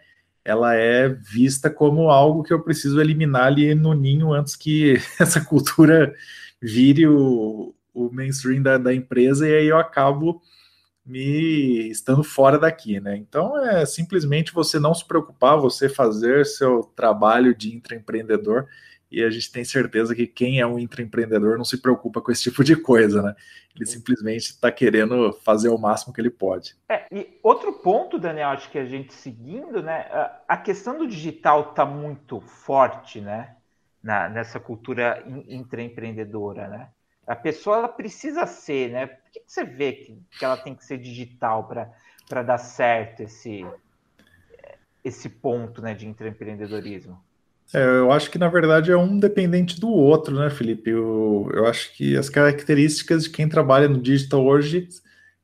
ela 0.46 0.76
é 0.76 1.08
vista 1.08 1.68
como 1.68 2.08
algo 2.08 2.44
que 2.44 2.52
eu 2.52 2.62
preciso 2.62 3.00
eliminar 3.00 3.46
ali 3.46 3.74
no 3.74 3.92
ninho 3.94 4.32
antes 4.32 4.54
que 4.54 4.94
essa 5.18 5.44
cultura 5.44 6.14
vire 6.62 7.04
o, 7.08 7.74
o 7.92 8.10
mainstream 8.12 8.62
da, 8.62 8.78
da 8.78 8.94
empresa 8.94 9.48
e 9.48 9.52
aí 9.52 9.66
eu 9.66 9.76
acabo 9.76 10.40
me 11.04 11.88
estando 11.90 12.22
fora 12.22 12.58
daqui, 12.60 13.00
né? 13.00 13.16
Então 13.16 13.58
é 13.64 13.84
simplesmente 13.84 14.52
você 14.52 14.78
não 14.78 14.94
se 14.94 15.04
preocupar, 15.04 15.58
você 15.58 15.88
fazer 15.88 16.46
seu 16.46 16.84
trabalho 16.94 17.52
de 17.52 17.74
intraempreendedor 17.74 18.66
e 19.10 19.22
a 19.22 19.30
gente 19.30 19.52
tem 19.52 19.64
certeza 19.64 20.14
que 20.14 20.26
quem 20.26 20.60
é 20.60 20.66
um 20.66 20.78
intraempreendedor 20.78 21.56
não 21.56 21.64
se 21.64 21.80
preocupa 21.80 22.20
com 22.20 22.32
esse 22.32 22.42
tipo 22.42 22.64
de 22.64 22.75
coisa, 22.75 23.22
né? 23.22 23.36
Ele 23.75 23.86
simplesmente 23.86 24.50
está 24.50 24.70
querendo 24.72 25.32
fazer 25.44 25.68
o 25.68 25.78
máximo 25.78 26.12
que 26.12 26.20
ele 26.20 26.30
pode. 26.30 26.76
É, 26.88 27.06
e 27.12 27.38
outro 27.42 27.72
ponto, 27.75 28.18
Daniel, 28.18 28.48
acho 28.48 28.70
que 28.70 28.78
a 28.78 28.84
gente 28.84 29.14
seguindo, 29.14 29.82
né? 29.82 30.06
A 30.48 30.56
questão 30.56 30.98
do 30.98 31.06
digital 31.06 31.70
está 31.70 31.84
muito 31.84 32.40
forte, 32.40 33.20
né? 33.20 33.54
Na, 34.02 34.28
nessa 34.28 34.58
cultura 34.58 35.22
intraempreendedora, 35.48 36.68
né? 36.68 36.88
A 37.26 37.34
pessoa 37.34 37.78
ela 37.78 37.88
precisa 37.88 38.46
ser, 38.46 38.90
né? 38.90 39.06
Por 39.06 39.30
que, 39.30 39.42
você 39.46 39.64
vê 39.64 39.92
que, 39.92 40.18
que 40.38 40.44
ela 40.44 40.56
tem 40.56 40.75
que 40.75 40.84
ser 40.84 40.98
digital 40.98 41.68
para 42.28 42.42
dar 42.42 42.58
certo 42.58 43.22
esse, 43.22 43.66
esse 45.04 45.28
ponto 45.28 45.82
né, 45.82 45.92
de 45.92 46.06
intraempreendedorismo? 46.06 47.20
É, 47.75 47.85
eu 47.85 48.12
acho 48.12 48.30
que 48.30 48.38
na 48.38 48.49
verdade 48.49 48.90
é 48.90 48.96
um 48.96 49.18
dependente 49.18 49.80
do 49.80 49.88
outro, 49.88 50.35
né, 50.37 50.49
Felipe? 50.50 50.90
Eu, 50.90 51.50
eu 51.52 51.66
acho 51.66 51.92
que 51.94 52.16
as 52.16 52.28
características 52.28 53.25
de 53.25 53.30
quem 53.30 53.49
trabalha 53.49 53.88
no 53.88 54.00
digital 54.00 54.44
hoje 54.44 54.88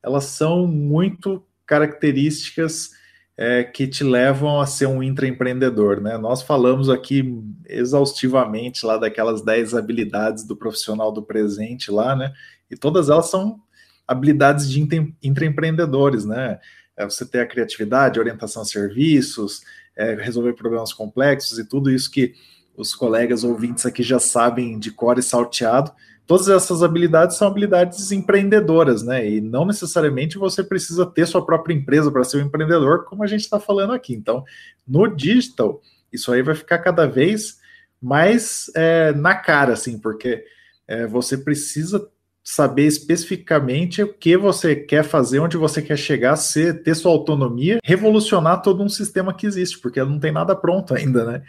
elas 0.02 0.24
são 0.24 0.66
muito 0.66 1.44
características 1.66 2.90
é, 3.36 3.64
que 3.64 3.86
te 3.86 4.04
levam 4.04 4.60
a 4.60 4.66
ser 4.66 4.86
um 4.86 5.02
intraempreendedor, 5.02 6.00
né? 6.00 6.18
Nós 6.18 6.42
falamos 6.42 6.90
aqui 6.90 7.40
exaustivamente 7.66 8.84
lá 8.84 8.98
daquelas 8.98 9.42
10 9.42 9.74
habilidades 9.74 10.44
do 10.44 10.56
profissional 10.56 11.10
do 11.10 11.22
presente 11.22 11.90
lá, 11.90 12.14
né? 12.14 12.32
E 12.70 12.76
todas 12.76 13.08
elas 13.08 13.30
são 13.30 13.60
habilidades 14.06 14.70
de 14.70 14.86
intraempreendedores, 15.22 16.24
né? 16.24 16.60
É 16.96 17.04
você 17.04 17.24
ter 17.24 17.40
a 17.40 17.46
criatividade, 17.46 18.20
orientação 18.20 18.62
a 18.62 18.66
serviços, 18.66 19.62
é, 19.96 20.14
resolver 20.14 20.54
problemas 20.54 20.92
complexos 20.92 21.58
e 21.58 21.64
tudo 21.64 21.90
isso 21.90 22.10
que 22.10 22.34
os 22.76 22.94
colegas 22.94 23.44
ouvintes 23.44 23.84
aqui 23.84 24.02
já 24.02 24.18
sabem 24.18 24.78
de 24.78 24.90
cor 24.90 25.18
e 25.18 25.22
salteado. 25.22 25.92
Todas 26.26 26.48
essas 26.48 26.82
habilidades 26.82 27.36
são 27.36 27.48
habilidades 27.48 28.10
empreendedoras, 28.12 29.02
né? 29.02 29.28
E 29.28 29.40
não 29.40 29.66
necessariamente 29.66 30.38
você 30.38 30.62
precisa 30.62 31.04
ter 31.04 31.26
sua 31.26 31.44
própria 31.44 31.74
empresa 31.74 32.10
para 32.10 32.24
ser 32.24 32.38
um 32.38 32.46
empreendedor, 32.46 33.04
como 33.04 33.22
a 33.22 33.26
gente 33.26 33.40
está 33.40 33.60
falando 33.60 33.92
aqui. 33.92 34.14
Então, 34.14 34.44
no 34.86 35.06
digital, 35.08 35.80
isso 36.12 36.32
aí 36.32 36.42
vai 36.42 36.54
ficar 36.54 36.78
cada 36.78 37.06
vez 37.06 37.60
mais 38.00 38.70
é, 38.74 39.12
na 39.12 39.34
cara, 39.34 39.74
assim, 39.74 39.98
porque 39.98 40.44
é, 40.86 41.06
você 41.06 41.36
precisa 41.36 42.08
saber 42.44 42.86
especificamente 42.86 44.02
o 44.02 44.12
que 44.12 44.36
você 44.36 44.74
quer 44.74 45.04
fazer, 45.04 45.38
onde 45.38 45.56
você 45.56 45.80
quer 45.80 45.96
chegar, 45.96 46.34
ser, 46.36 46.82
ter 46.82 46.94
sua 46.94 47.12
autonomia, 47.12 47.78
revolucionar 47.84 48.62
todo 48.62 48.82
um 48.82 48.88
sistema 48.88 49.32
que 49.32 49.46
existe, 49.46 49.78
porque 49.78 50.02
não 50.02 50.18
tem 50.18 50.32
nada 50.32 50.56
pronto 50.56 50.94
ainda, 50.94 51.24
né? 51.24 51.42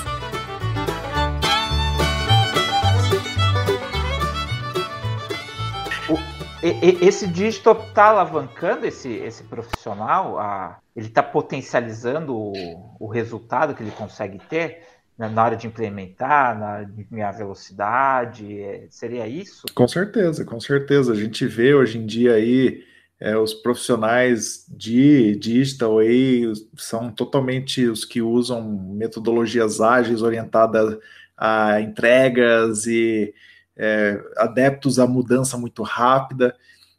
Esse 6.62 7.26
dígito 7.26 7.70
está 7.70 8.06
alavancando 8.06 8.86
esse, 8.86 9.10
esse 9.10 9.42
profissional, 9.44 10.38
a, 10.38 10.78
ele 10.94 11.06
está 11.06 11.22
potencializando 11.22 12.36
o, 12.36 12.52
o, 13.00 13.06
resultado 13.06 13.74
que 13.74 13.82
ele 13.82 13.90
consegue 13.92 14.38
ter 14.48 14.82
né, 15.16 15.28
na 15.28 15.44
hora 15.44 15.56
de 15.56 15.66
implementar, 15.66 16.58
na 16.58 16.82
diminuir 16.82 17.32
velocidade, 17.32 18.60
é, 18.60 18.86
seria 18.90 19.26
isso? 19.26 19.66
Com 19.74 19.88
certeza, 19.88 20.44
com 20.44 20.60
certeza. 20.60 21.12
A 21.12 21.16
gente 21.16 21.46
vê 21.46 21.74
hoje 21.74 21.98
em 21.98 22.04
dia 22.04 22.34
aí 22.34 22.84
é, 23.18 23.36
os 23.36 23.54
profissionais 23.54 24.66
de 24.68 25.36
digital 25.36 25.98
aí 25.98 26.50
são 26.76 27.10
totalmente 27.10 27.86
os 27.86 28.04
que 28.04 28.22
usam 28.22 28.62
metodologias 28.62 29.80
ágeis 29.80 30.22
orientadas 30.22 30.98
a 31.36 31.80
entregas 31.80 32.86
e 32.86 33.34
é, 33.82 34.22
adeptos 34.36 34.98
à 34.98 35.06
mudança 35.06 35.56
muito 35.56 35.82
rápida. 35.82 36.54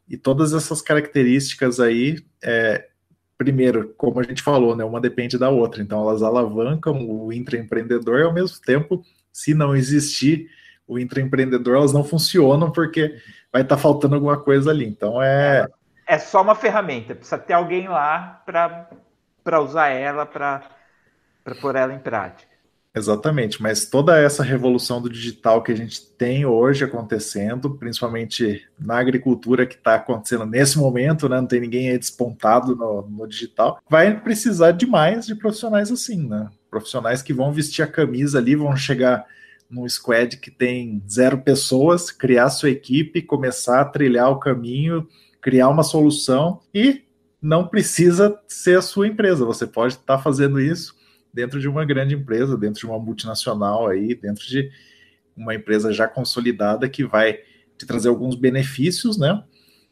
E 0.09 0.17
todas 0.17 0.51
essas 0.51 0.81
características 0.81 1.79
aí, 1.79 2.17
é, 2.43 2.87
primeiro, 3.37 3.93
como 3.95 4.19
a 4.19 4.23
gente 4.23 4.41
falou, 4.41 4.75
né, 4.75 4.83
uma 4.83 4.99
depende 4.99 5.37
da 5.37 5.49
outra. 5.49 5.83
Então, 5.83 6.01
elas 6.01 6.23
alavancam 6.23 7.07
o 7.07 7.31
intraempreendedor 7.31 8.19
e, 8.19 8.23
ao 8.23 8.33
mesmo 8.33 8.59
tempo, 8.65 9.05
se 9.31 9.53
não 9.53 9.75
existir 9.75 10.49
o 10.87 10.97
intraempreendedor, 10.97 11.77
elas 11.77 11.93
não 11.93 12.03
funcionam 12.03 12.71
porque 12.71 13.15
vai 13.53 13.61
estar 13.61 13.75
tá 13.75 13.81
faltando 13.81 14.15
alguma 14.15 14.37
coisa 14.37 14.71
ali. 14.71 14.85
Então, 14.85 15.21
é. 15.21 15.67
É 16.07 16.17
só 16.17 16.41
uma 16.41 16.55
ferramenta, 16.55 17.13
precisa 17.13 17.37
ter 17.37 17.53
alguém 17.53 17.87
lá 17.87 18.43
para 18.43 19.61
usar 19.61 19.89
ela, 19.89 20.25
para 20.25 20.63
pôr 21.61 21.75
ela 21.75 21.93
em 21.93 21.99
prática. 21.99 22.50
Exatamente, 22.93 23.61
mas 23.61 23.85
toda 23.85 24.19
essa 24.19 24.43
revolução 24.43 25.01
do 25.01 25.09
digital 25.09 25.63
que 25.63 25.71
a 25.71 25.75
gente 25.75 26.05
tem 26.17 26.45
hoje 26.45 26.83
acontecendo, 26.83 27.77
principalmente 27.77 28.67
na 28.77 28.99
agricultura 28.99 29.65
que 29.65 29.75
está 29.75 29.95
acontecendo 29.95 30.45
nesse 30.45 30.77
momento, 30.77 31.29
né? 31.29 31.39
Não 31.39 31.47
tem 31.47 31.61
ninguém 31.61 31.89
aí 31.89 31.97
despontado 31.97 32.75
no, 32.75 33.01
no, 33.03 33.27
digital, 33.27 33.79
vai 33.89 34.19
precisar 34.19 34.71
de 34.71 34.85
mais 34.85 35.25
de 35.25 35.35
profissionais 35.35 35.89
assim, 35.89 36.27
né? 36.27 36.49
Profissionais 36.69 37.21
que 37.21 37.33
vão 37.33 37.53
vestir 37.53 37.81
a 37.81 37.87
camisa 37.87 38.39
ali, 38.39 38.57
vão 38.57 38.75
chegar 38.75 39.25
num 39.69 39.87
squad 39.87 40.35
que 40.35 40.51
tem 40.51 41.01
zero 41.09 41.37
pessoas, 41.37 42.11
criar 42.11 42.49
sua 42.49 42.71
equipe, 42.71 43.21
começar 43.21 43.79
a 43.79 43.85
trilhar 43.85 44.29
o 44.29 44.39
caminho, 44.39 45.07
criar 45.39 45.69
uma 45.69 45.83
solução 45.83 46.59
e 46.73 47.03
não 47.41 47.69
precisa 47.69 48.37
ser 48.49 48.77
a 48.77 48.81
sua 48.81 49.07
empresa. 49.07 49.45
Você 49.45 49.65
pode 49.65 49.93
estar 49.93 50.17
tá 50.17 50.21
fazendo 50.21 50.59
isso 50.59 50.99
dentro 51.33 51.59
de 51.59 51.67
uma 51.67 51.85
grande 51.85 52.15
empresa, 52.15 52.57
dentro 52.57 52.79
de 52.79 52.85
uma 52.85 52.99
multinacional 52.99 53.87
aí, 53.87 54.15
dentro 54.15 54.45
de 54.45 54.71
uma 55.35 55.55
empresa 55.55 55.91
já 55.91 56.07
consolidada 56.07 56.87
que 56.89 57.03
vai 57.03 57.39
te 57.77 57.85
trazer 57.85 58.09
alguns 58.09 58.35
benefícios, 58.35 59.17
né? 59.17 59.43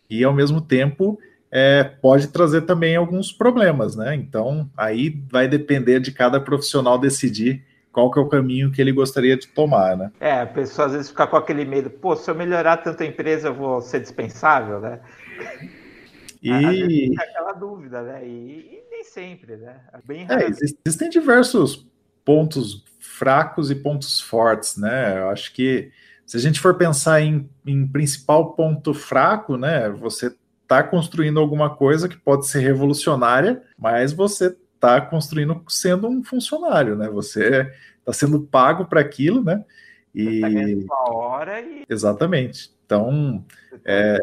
E 0.09 0.23
ao 0.23 0.33
mesmo 0.33 0.61
tempo 0.61 1.19
é, 1.51 1.83
pode 1.83 2.27
trazer 2.27 2.61
também 2.61 2.95
alguns 2.95 3.31
problemas, 3.31 3.95
né? 3.95 4.15
Então 4.15 4.69
aí 4.77 5.21
vai 5.31 5.47
depender 5.47 5.99
de 5.99 6.11
cada 6.11 6.39
profissional 6.39 6.97
decidir 6.97 7.65
qual 7.91 8.11
que 8.11 8.19
é 8.19 8.21
o 8.21 8.29
caminho 8.29 8.71
que 8.71 8.81
ele 8.81 8.91
gostaria 8.91 9.35
de 9.35 9.47
tomar, 9.47 9.97
né? 9.97 10.11
É, 10.19 10.41
a 10.41 10.45
pessoa 10.45 10.87
às 10.87 10.93
vezes 10.93 11.09
fica 11.09 11.25
com 11.25 11.37
aquele 11.37 11.65
medo, 11.65 11.89
pô, 11.89 12.15
se 12.15 12.29
eu 12.29 12.35
melhorar 12.35 12.77
tanto 12.77 13.01
a 13.01 13.05
empresa, 13.05 13.47
eu 13.47 13.53
vou 13.53 13.81
ser 13.81 13.99
dispensável, 13.99 14.79
né? 14.79 14.99
E... 16.41 17.13
Aquela 17.19 17.53
dúvida, 17.53 18.01
né? 18.01 18.25
E, 18.25 18.78
nem 18.99 19.03
sempre, 19.03 19.55
né? 19.55 19.79
É 19.93 19.99
bem 20.03 20.27
é, 20.29 20.47
existem 20.85 21.09
diversos 21.09 21.87
pontos 22.25 22.83
fracos 22.99 23.71
e 23.71 23.75
pontos 23.75 24.19
fortes, 24.19 24.77
né? 24.77 25.19
Eu 25.19 25.29
acho 25.29 25.53
que 25.53 25.91
se 26.25 26.37
a 26.37 26.39
gente 26.39 26.59
for 26.59 26.75
pensar 26.75 27.21
em, 27.21 27.49
em 27.65 27.87
principal 27.87 28.53
ponto 28.53 28.93
fraco, 28.93 29.57
né? 29.57 29.89
Você 29.89 30.35
está 30.61 30.83
construindo 30.83 31.39
alguma 31.39 31.75
coisa 31.75 32.07
que 32.07 32.17
pode 32.17 32.47
ser 32.47 32.59
revolucionária, 32.59 33.63
mas 33.77 34.13
você 34.13 34.55
está 34.75 35.01
construindo 35.01 35.63
sendo 35.67 36.07
um 36.07 36.23
funcionário, 36.23 36.95
né? 36.95 37.09
Você 37.09 37.71
está 37.99 38.13
sendo 38.13 38.41
pago 38.41 38.85
para 38.85 38.99
aquilo, 38.99 39.43
né? 39.43 39.63
E 40.13 40.85
tá 40.87 41.11
hora 41.11 41.61
e 41.61 41.83
exatamente. 41.89 42.71
Então, 42.85 43.45
é, 43.85 44.17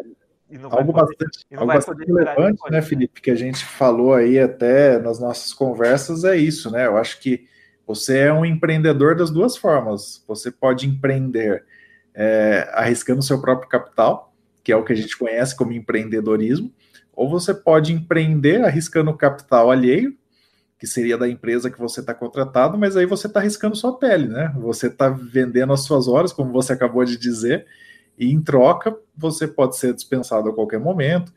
algo 0.70 0.92
bastante, 0.92 1.46
algo 1.54 1.66
bastante 1.66 2.04
relevante, 2.04 2.62
né, 2.70 2.82
Felipe, 2.82 3.20
que 3.20 3.30
a 3.30 3.34
gente 3.34 3.64
falou 3.64 4.14
aí 4.14 4.38
até 4.38 4.98
nas 4.98 5.18
nossas 5.18 5.52
conversas 5.52 6.24
é 6.24 6.36
isso, 6.36 6.70
né? 6.70 6.86
Eu 6.86 6.96
acho 6.96 7.20
que 7.20 7.46
você 7.86 8.18
é 8.18 8.32
um 8.32 8.44
empreendedor 8.44 9.16
das 9.16 9.30
duas 9.30 9.56
formas. 9.56 10.24
Você 10.26 10.50
pode 10.50 10.86
empreender 10.86 11.64
é, 12.14 12.68
arriscando 12.72 13.22
seu 13.22 13.40
próprio 13.40 13.68
capital, 13.68 14.34
que 14.64 14.72
é 14.72 14.76
o 14.76 14.84
que 14.84 14.92
a 14.92 14.96
gente 14.96 15.16
conhece 15.16 15.56
como 15.56 15.72
empreendedorismo, 15.72 16.72
ou 17.14 17.28
você 17.28 17.54
pode 17.54 17.92
empreender 17.92 18.64
arriscando 18.64 19.10
o 19.10 19.16
capital 19.16 19.70
alheio, 19.70 20.16
que 20.78 20.86
seria 20.86 21.16
da 21.16 21.28
empresa 21.28 21.70
que 21.70 21.78
você 21.78 22.00
está 22.00 22.12
contratado, 22.12 22.76
mas 22.76 22.96
aí 22.96 23.06
você 23.06 23.26
está 23.26 23.40
arriscando 23.40 23.76
sua 23.76 23.98
pele, 23.98 24.28
né? 24.28 24.52
Você 24.58 24.88
está 24.88 25.08
vendendo 25.08 25.72
as 25.72 25.84
suas 25.84 26.08
horas, 26.08 26.32
como 26.32 26.52
você 26.52 26.72
acabou 26.72 27.04
de 27.04 27.16
dizer, 27.16 27.66
e 28.18 28.32
em 28.32 28.40
troca, 28.40 28.96
você 29.16 29.46
pode 29.46 29.76
ser 29.76 29.94
dispensado 29.94 30.48
a 30.48 30.54
qualquer 30.54 30.80
momento. 30.80 31.32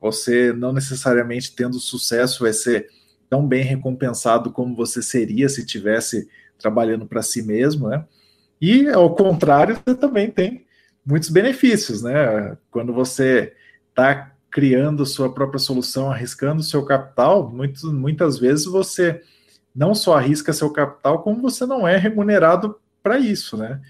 Você 0.00 0.52
não 0.52 0.72
necessariamente 0.72 1.54
tendo 1.54 1.78
sucesso 1.78 2.44
vai 2.44 2.52
ser 2.52 2.88
tão 3.30 3.46
bem 3.46 3.62
recompensado 3.62 4.50
como 4.50 4.74
você 4.74 5.02
seria 5.02 5.48
se 5.48 5.64
tivesse 5.64 6.28
trabalhando 6.58 7.06
para 7.06 7.22
si 7.22 7.42
mesmo, 7.42 7.88
né? 7.88 8.04
E 8.60 8.88
ao 8.88 9.14
contrário, 9.14 9.76
você 9.84 9.94
também 9.94 10.30
tem 10.30 10.66
muitos 11.04 11.28
benefícios, 11.30 12.02
né? 12.02 12.56
Quando 12.70 12.92
você 12.92 13.54
está 13.88 14.32
criando 14.50 15.06
sua 15.06 15.32
própria 15.32 15.58
solução, 15.58 16.10
arriscando 16.10 16.62
seu 16.62 16.84
capital, 16.84 17.50
muitas 17.50 18.38
vezes 18.38 18.66
você 18.66 19.22
não 19.74 19.94
só 19.94 20.18
arrisca 20.18 20.52
seu 20.52 20.70
capital, 20.70 21.22
como 21.22 21.40
você 21.40 21.64
não 21.64 21.88
é 21.88 21.96
remunerado 21.96 22.78
para 23.02 23.18
isso, 23.18 23.56
né? 23.56 23.80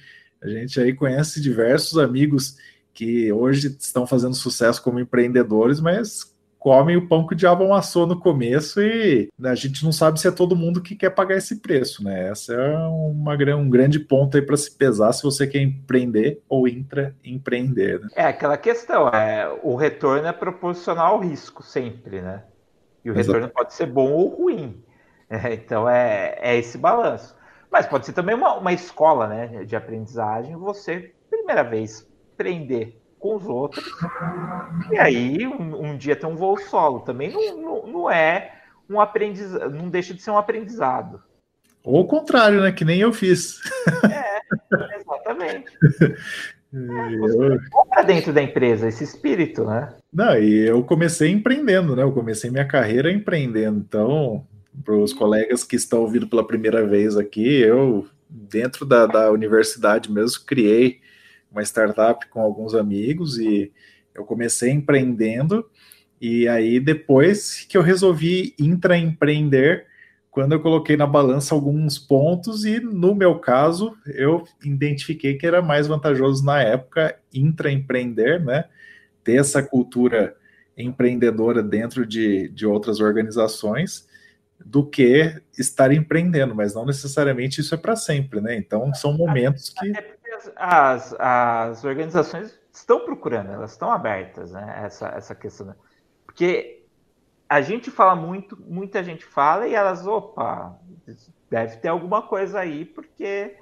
A 0.42 0.48
gente 0.48 0.80
aí 0.80 0.92
conhece 0.92 1.40
diversos 1.40 1.98
amigos 1.98 2.56
que 2.92 3.32
hoje 3.32 3.68
estão 3.78 4.06
fazendo 4.06 4.34
sucesso 4.34 4.82
como 4.82 5.00
empreendedores, 5.00 5.80
mas 5.80 6.32
comem 6.58 6.96
o 6.96 7.08
pão 7.08 7.26
que 7.26 7.34
o 7.34 7.36
diabo 7.36 7.64
amassou 7.64 8.06
no 8.06 8.18
começo 8.18 8.80
e 8.80 9.28
a 9.42 9.54
gente 9.54 9.84
não 9.84 9.90
sabe 9.90 10.20
se 10.20 10.28
é 10.28 10.30
todo 10.30 10.54
mundo 10.54 10.80
que 10.80 10.94
quer 10.94 11.10
pagar 11.10 11.36
esse 11.36 11.56
preço, 11.56 12.04
né? 12.04 12.28
Essa 12.28 12.54
é 12.54 12.76
uma, 12.78 13.34
um 13.56 13.68
grande 13.68 13.98
ponto 13.98 14.36
aí 14.36 14.42
para 14.42 14.56
se 14.56 14.70
pesar 14.70 15.12
se 15.12 15.24
você 15.24 15.44
quer 15.44 15.60
empreender 15.60 16.40
ou 16.48 16.68
intraempreender. 16.68 18.00
Né? 18.00 18.08
É 18.14 18.26
aquela 18.26 18.56
questão, 18.56 19.08
é, 19.08 19.52
o 19.62 19.74
retorno 19.74 20.28
é 20.28 20.32
proporcional 20.32 21.14
ao 21.14 21.20
risco 21.20 21.64
sempre, 21.64 22.20
né? 22.20 22.44
E 23.04 23.10
o 23.10 23.14
retorno 23.14 23.40
Exato. 23.40 23.54
pode 23.54 23.74
ser 23.74 23.86
bom 23.86 24.12
ou 24.12 24.28
ruim. 24.28 24.80
É, 25.28 25.54
então 25.54 25.88
é, 25.88 26.36
é 26.38 26.56
esse 26.56 26.78
balanço. 26.78 27.34
Mas 27.72 27.86
pode 27.86 28.04
ser 28.04 28.12
também 28.12 28.34
uma, 28.34 28.54
uma 28.58 28.72
escola 28.72 29.26
né, 29.26 29.64
de 29.64 29.74
aprendizagem, 29.74 30.54
você, 30.56 31.14
primeira 31.30 31.64
vez, 31.64 32.06
aprender 32.34 33.00
com 33.18 33.36
os 33.36 33.46
outros, 33.46 33.84
e 34.90 34.98
aí 34.98 35.46
um, 35.46 35.90
um 35.90 35.96
dia 35.96 36.14
ter 36.14 36.26
um 36.26 36.36
voo 36.36 36.58
solo. 36.58 37.00
Também 37.00 37.32
não, 37.32 37.56
não, 37.56 37.86
não 37.86 38.10
é 38.10 38.56
um 38.90 39.00
aprendizado, 39.00 39.70
não 39.70 39.88
deixa 39.88 40.12
de 40.12 40.20
ser 40.20 40.32
um 40.32 40.36
aprendizado. 40.36 41.22
Ou 41.84 42.02
o 42.02 42.06
contrário, 42.06 42.60
né? 42.60 42.72
Que 42.72 42.84
nem 42.84 43.00
eu 43.00 43.12
fiz. 43.12 43.60
É, 44.04 44.40
exatamente. 44.98 45.70
É, 46.74 47.14
eu... 47.14 47.60
para 47.90 48.02
dentro 48.02 48.32
da 48.32 48.42
empresa 48.42 48.88
esse 48.88 49.04
espírito, 49.04 49.62
né? 49.62 49.94
Não, 50.10 50.38
e 50.38 50.66
eu 50.66 50.82
comecei 50.82 51.30
empreendendo, 51.30 51.94
né? 51.94 52.02
Eu 52.02 52.12
comecei 52.12 52.50
minha 52.50 52.66
carreira 52.66 53.12
empreendendo. 53.12 53.78
Então, 53.78 54.46
para 54.84 54.96
os 54.96 55.12
colegas 55.12 55.64
que 55.64 55.76
estão 55.76 56.00
ouvindo 56.00 56.26
pela 56.26 56.46
primeira 56.46 56.86
vez 56.86 57.16
aqui, 57.16 57.60
eu, 57.60 58.06
dentro 58.28 58.86
da, 58.86 59.06
da 59.06 59.30
universidade 59.30 60.10
mesmo, 60.10 60.44
criei 60.46 61.00
uma 61.50 61.62
startup 61.62 62.26
com 62.28 62.40
alguns 62.40 62.74
amigos 62.74 63.38
e 63.38 63.70
eu 64.14 64.24
comecei 64.24 64.70
empreendendo. 64.70 65.68
E 66.20 66.48
aí, 66.48 66.80
depois 66.80 67.64
que 67.64 67.76
eu 67.76 67.82
resolvi 67.82 68.54
intraempreender, 68.58 69.86
quando 70.30 70.52
eu 70.52 70.60
coloquei 70.60 70.96
na 70.96 71.06
balança 71.06 71.54
alguns 71.54 71.98
pontos, 71.98 72.64
e 72.64 72.80
no 72.80 73.14
meu 73.14 73.38
caso, 73.38 73.94
eu 74.06 74.44
identifiquei 74.64 75.34
que 75.34 75.46
era 75.46 75.60
mais 75.60 75.86
vantajoso 75.86 76.42
na 76.44 76.62
época 76.62 77.18
intraempreender, 77.34 78.42
né? 78.42 78.64
Ter 79.22 79.38
essa 79.38 79.62
cultura 79.62 80.34
empreendedora 80.76 81.62
dentro 81.62 82.06
de, 82.06 82.48
de 82.48 82.66
outras 82.66 82.98
organizações 82.98 84.08
do 84.64 84.84
que 84.88 85.42
estar 85.58 85.92
empreendendo, 85.92 86.54
mas 86.54 86.74
não 86.74 86.84
necessariamente 86.84 87.60
isso 87.60 87.74
é 87.74 87.78
para 87.78 87.96
sempre, 87.96 88.40
né? 88.40 88.56
Então 88.56 88.92
são 88.94 89.12
momentos 89.12 89.70
que. 89.70 89.92
As, 90.56 91.14
as 91.18 91.84
organizações 91.84 92.58
estão 92.72 93.04
procurando, 93.04 93.52
elas 93.52 93.72
estão 93.72 93.90
abertas, 93.90 94.50
né? 94.50 94.82
Essa, 94.84 95.08
essa 95.08 95.34
questão. 95.34 95.66
Né? 95.66 95.74
Porque 96.24 96.84
a 97.48 97.60
gente 97.60 97.90
fala 97.90 98.16
muito, 98.16 98.58
muita 98.66 99.04
gente 99.04 99.24
fala 99.24 99.68
e 99.68 99.74
elas, 99.74 100.06
opa, 100.06 100.78
deve 101.50 101.76
ter 101.76 101.88
alguma 101.88 102.22
coisa 102.22 102.60
aí, 102.60 102.84
porque 102.84 103.56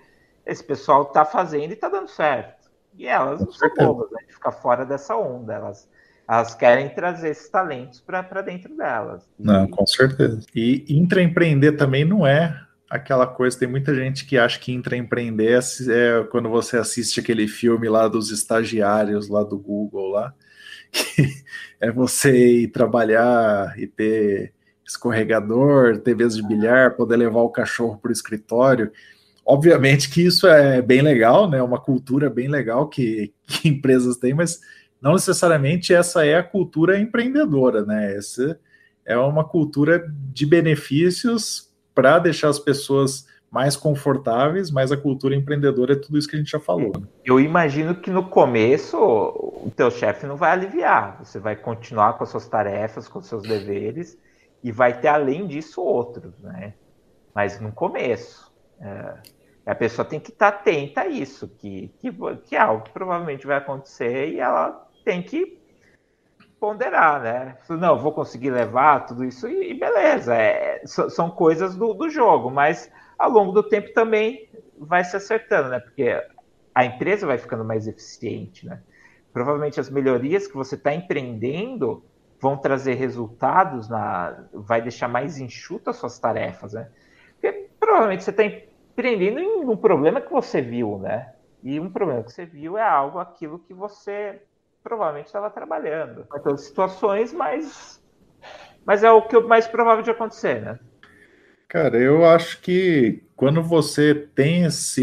esse 0.46 0.62
pessoal 0.62 1.02
está 1.02 1.24
fazendo 1.24 1.70
e 1.70 1.74
está 1.74 1.88
dando 1.88 2.08
certo. 2.08 2.70
E 2.94 3.06
elas 3.06 3.40
não 3.40 3.52
são 3.52 3.68
bobas, 3.76 4.10
né? 4.12 4.22
De 4.26 4.32
ficar 4.32 4.52
fora 4.52 4.86
dessa 4.86 5.16
onda, 5.16 5.54
elas 5.54 5.88
elas 6.30 6.54
querem 6.54 6.88
trazer 6.88 7.30
esses 7.30 7.48
talentos 7.48 8.00
para 8.00 8.40
dentro 8.40 8.76
delas. 8.76 9.28
Não, 9.36 9.66
com 9.66 9.84
certeza. 9.84 10.40
E 10.54 10.84
intraempreender 10.88 11.76
também 11.76 12.04
não 12.04 12.24
é 12.24 12.56
aquela 12.88 13.26
coisa, 13.26 13.58
tem 13.58 13.68
muita 13.68 13.92
gente 13.92 14.24
que 14.24 14.38
acha 14.38 14.58
que 14.58 14.72
intraempreender 14.72 15.58
é 15.88 16.24
quando 16.30 16.48
você 16.48 16.76
assiste 16.76 17.18
aquele 17.18 17.48
filme 17.48 17.88
lá 17.88 18.06
dos 18.06 18.30
estagiários 18.30 19.28
lá 19.28 19.42
do 19.42 19.58
Google 19.58 20.10
lá, 20.10 20.32
que 20.92 21.26
é 21.80 21.90
você 21.90 22.62
ir 22.62 22.68
trabalhar 22.68 23.76
e 23.76 23.88
ter 23.88 24.52
escorregador, 24.86 25.98
ter 25.98 26.14
de 26.14 26.46
bilhar, 26.46 26.94
poder 26.94 27.16
levar 27.16 27.40
o 27.40 27.50
cachorro 27.50 27.98
para 27.98 28.10
o 28.10 28.12
escritório. 28.12 28.92
obviamente 29.44 30.08
que 30.08 30.24
isso 30.24 30.46
é 30.46 30.80
bem 30.80 31.02
legal, 31.02 31.50
né? 31.50 31.60
Uma 31.60 31.80
cultura 31.80 32.30
bem 32.30 32.46
legal 32.46 32.88
que, 32.88 33.34
que 33.46 33.68
empresas 33.68 34.16
têm, 34.16 34.32
mas 34.32 34.60
não 35.00 35.12
necessariamente 35.12 35.94
essa 35.94 36.24
é 36.24 36.36
a 36.36 36.42
cultura 36.42 36.98
empreendedora, 36.98 37.84
né? 37.84 38.16
Essa 38.16 38.58
é 39.04 39.16
uma 39.16 39.44
cultura 39.44 40.06
de 40.32 40.46
benefícios 40.46 41.70
para 41.94 42.18
deixar 42.18 42.48
as 42.48 42.58
pessoas 42.58 43.26
mais 43.50 43.76
confortáveis, 43.76 44.70
mas 44.70 44.92
a 44.92 44.96
cultura 44.96 45.34
empreendedora 45.34 45.94
é 45.94 45.96
tudo 45.96 46.16
isso 46.16 46.28
que 46.28 46.36
a 46.36 46.38
gente 46.38 46.52
já 46.52 46.60
falou. 46.60 46.92
Eu 47.24 47.40
imagino 47.40 47.96
que 47.96 48.08
no 48.08 48.28
começo 48.28 48.96
o 48.96 49.72
teu 49.74 49.90
chefe 49.90 50.24
não 50.24 50.36
vai 50.36 50.52
aliviar, 50.52 51.18
você 51.18 51.38
vai 51.40 51.56
continuar 51.56 52.12
com 52.12 52.22
as 52.22 52.30
suas 52.30 52.46
tarefas, 52.46 53.08
com 53.08 53.18
os 53.18 53.26
seus 53.26 53.42
deveres 53.42 54.16
e 54.62 54.70
vai 54.70 55.00
ter 55.00 55.08
além 55.08 55.48
disso 55.48 55.82
outros, 55.82 56.38
né? 56.38 56.74
Mas 57.34 57.60
no 57.60 57.72
começo, 57.72 58.52
é, 58.80 59.14
a 59.66 59.74
pessoa 59.74 60.04
tem 60.04 60.20
que 60.20 60.30
estar 60.30 60.52
tá 60.52 60.58
atenta 60.58 61.02
a 61.02 61.08
isso, 61.08 61.48
que, 61.48 61.92
que, 61.98 62.12
que 62.44 62.54
é 62.54 62.60
algo 62.60 62.88
provavelmente 62.92 63.46
vai 63.46 63.56
acontecer 63.56 64.30
e 64.30 64.38
ela 64.38 64.86
tem 65.04 65.22
que 65.22 65.60
ponderar, 66.60 67.22
né? 67.22 67.56
Não, 67.70 67.98
vou 67.98 68.12
conseguir 68.12 68.50
levar 68.50 69.06
tudo 69.06 69.24
isso 69.24 69.48
e, 69.48 69.72
beleza, 69.72 70.34
é, 70.34 70.82
são 70.84 71.30
coisas 71.30 71.74
do, 71.74 71.94
do 71.94 72.08
jogo, 72.10 72.50
mas 72.50 72.92
ao 73.18 73.30
longo 73.30 73.52
do 73.52 73.62
tempo 73.62 73.92
também 73.94 74.48
vai 74.78 75.02
se 75.02 75.16
acertando, 75.16 75.70
né? 75.70 75.80
Porque 75.80 76.22
a 76.74 76.84
empresa 76.84 77.26
vai 77.26 77.38
ficando 77.38 77.64
mais 77.64 77.86
eficiente, 77.88 78.66
né? 78.66 78.80
Provavelmente 79.32 79.80
as 79.80 79.88
melhorias 79.88 80.46
que 80.46 80.54
você 80.54 80.74
está 80.74 80.94
empreendendo 80.94 82.04
vão 82.40 82.56
trazer 82.56 82.94
resultados, 82.94 83.88
na, 83.88 84.44
vai 84.52 84.80
deixar 84.80 85.08
mais 85.08 85.38
enxutas 85.38 85.96
suas 85.96 86.18
tarefas, 86.18 86.74
né? 86.74 86.88
Porque 87.32 87.68
provavelmente 87.78 88.24
você 88.24 88.30
está 88.30 88.44
empreendendo 88.44 89.40
em 89.40 89.64
um 89.64 89.76
problema 89.76 90.20
que 90.20 90.30
você 90.30 90.60
viu, 90.60 90.98
né? 90.98 91.32
E 91.62 91.78
um 91.78 91.90
problema 91.90 92.22
que 92.22 92.32
você 92.32 92.46
viu 92.46 92.78
é 92.78 92.82
algo, 92.82 93.18
aquilo 93.18 93.58
que 93.58 93.74
você 93.74 94.40
provavelmente 94.82 95.26
estava 95.26 95.50
trabalhando. 95.50 96.26
Todas 96.42 96.62
situações, 96.62 97.32
mas, 97.32 98.02
mas 98.84 99.02
é 99.02 99.10
o 99.10 99.22
que 99.22 99.36
é 99.36 99.40
mais 99.40 99.66
provável 99.66 100.02
de 100.02 100.10
acontecer, 100.10 100.60
né? 100.60 100.78
Cara, 101.68 101.96
eu 101.98 102.24
acho 102.24 102.60
que 102.60 103.22
quando 103.36 103.62
você 103.62 104.12
tem 104.34 104.64
esse 104.64 105.02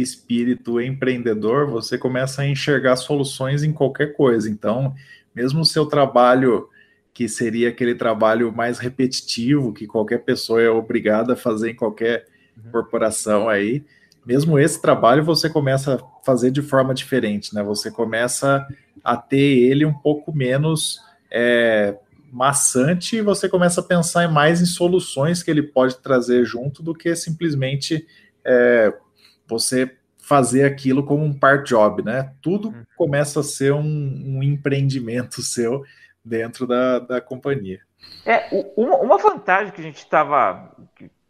espírito 0.00 0.80
empreendedor, 0.80 1.68
você 1.68 1.98
começa 1.98 2.42
a 2.42 2.46
enxergar 2.46 2.96
soluções 2.96 3.62
em 3.62 3.72
qualquer 3.72 4.14
coisa. 4.14 4.48
Então, 4.48 4.94
mesmo 5.34 5.60
o 5.60 5.66
seu 5.66 5.84
trabalho, 5.84 6.68
que 7.12 7.28
seria 7.28 7.68
aquele 7.68 7.94
trabalho 7.94 8.50
mais 8.50 8.78
repetitivo, 8.78 9.74
que 9.74 9.86
qualquer 9.86 10.24
pessoa 10.24 10.62
é 10.62 10.70
obrigada 10.70 11.34
a 11.34 11.36
fazer 11.36 11.70
em 11.70 11.76
qualquer 11.76 12.26
uhum. 12.56 12.70
corporação 12.70 13.48
aí, 13.48 13.84
mesmo 14.24 14.58
esse 14.58 14.80
trabalho 14.80 15.24
você 15.24 15.48
começa 15.48 15.94
a 15.94 16.24
fazer 16.24 16.50
de 16.50 16.62
forma 16.62 16.92
diferente, 16.92 17.54
né? 17.54 17.62
Você 17.62 17.90
começa 17.90 18.56
a 18.56 18.68
ter 19.28 19.36
ele 19.36 19.84
um 19.84 19.92
pouco 19.92 20.34
menos 20.34 21.00
é, 21.30 21.96
maçante 22.32 23.16
e 23.16 23.22
você 23.22 23.48
começa 23.48 23.80
a 23.80 23.84
pensar 23.84 24.30
mais 24.30 24.60
em 24.60 24.66
soluções 24.66 25.42
que 25.42 25.50
ele 25.50 25.62
pode 25.62 25.98
trazer 25.98 26.44
junto 26.44 26.82
do 26.82 26.94
que 26.94 27.14
simplesmente 27.16 28.06
é, 28.44 28.92
você 29.46 29.94
fazer 30.18 30.64
aquilo 30.64 31.04
como 31.04 31.24
um 31.24 31.32
part 31.32 31.66
job, 31.68 32.02
né? 32.02 32.32
Tudo 32.42 32.68
uhum. 32.68 32.84
começa 32.96 33.40
a 33.40 33.42
ser 33.42 33.72
um, 33.72 33.82
um 33.82 34.42
empreendimento 34.42 35.40
seu 35.42 35.82
dentro 36.22 36.66
da, 36.66 36.98
da 36.98 37.20
companhia. 37.20 37.80
É, 38.24 38.48
uma, 38.76 38.96
uma 38.98 39.18
vantagem 39.18 39.72
que 39.72 39.80
a 39.80 39.84
gente 39.84 39.98
estava 39.98 40.76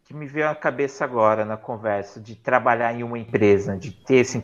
que 0.09 0.15
me 0.15 0.25
veio 0.25 0.49
à 0.49 0.55
cabeça 0.55 1.05
agora 1.05 1.45
na 1.45 1.55
conversa 1.55 2.19
de 2.19 2.35
trabalhar 2.35 2.91
em 2.91 3.03
uma 3.03 3.19
empresa, 3.19 3.77
de 3.77 3.91
ter 3.91 4.15
esse 4.15 4.41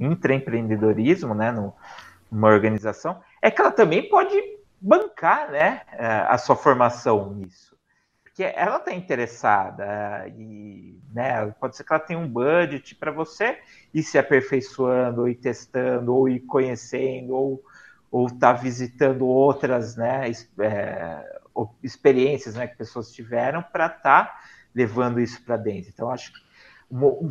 intraempreendedorismo, 0.00 1.34
né, 1.34 1.52
numa 1.52 2.48
organização, 2.48 3.20
é 3.42 3.50
que 3.50 3.60
ela 3.60 3.70
também 3.70 4.08
pode 4.08 4.34
bancar, 4.80 5.50
né, 5.50 5.82
é, 5.92 6.06
a 6.06 6.38
sua 6.38 6.56
formação 6.56 7.34
nisso, 7.34 7.76
porque 8.24 8.42
ela 8.42 8.78
está 8.78 8.94
interessada 8.94 10.26
e, 10.28 10.98
né, 11.12 11.54
pode 11.60 11.76
ser 11.76 11.84
que 11.84 11.92
ela 11.92 12.00
tenha 12.00 12.18
um 12.18 12.26
budget 12.26 12.94
para 12.94 13.10
você 13.10 13.58
ir 13.92 14.02
se 14.02 14.16
aperfeiçoando, 14.16 15.20
ou 15.20 15.28
ir 15.28 15.34
testando, 15.34 16.14
ou 16.14 16.26
ir 16.26 16.40
conhecendo, 16.40 17.34
ou 17.34 17.62
ou 18.08 18.28
estar 18.28 18.54
tá 18.54 18.60
visitando 18.62 19.26
outras, 19.26 19.96
né, 19.96 20.30
é, 20.60 21.35
experiências 21.82 22.54
né, 22.54 22.66
que 22.66 22.76
pessoas 22.76 23.12
tiveram 23.12 23.62
para 23.62 23.86
estar 23.86 24.24
tá 24.24 24.40
levando 24.74 25.20
isso 25.20 25.42
para 25.44 25.56
dentro. 25.56 25.90
Então, 25.92 26.10
acho 26.10 26.32
que 26.32 26.40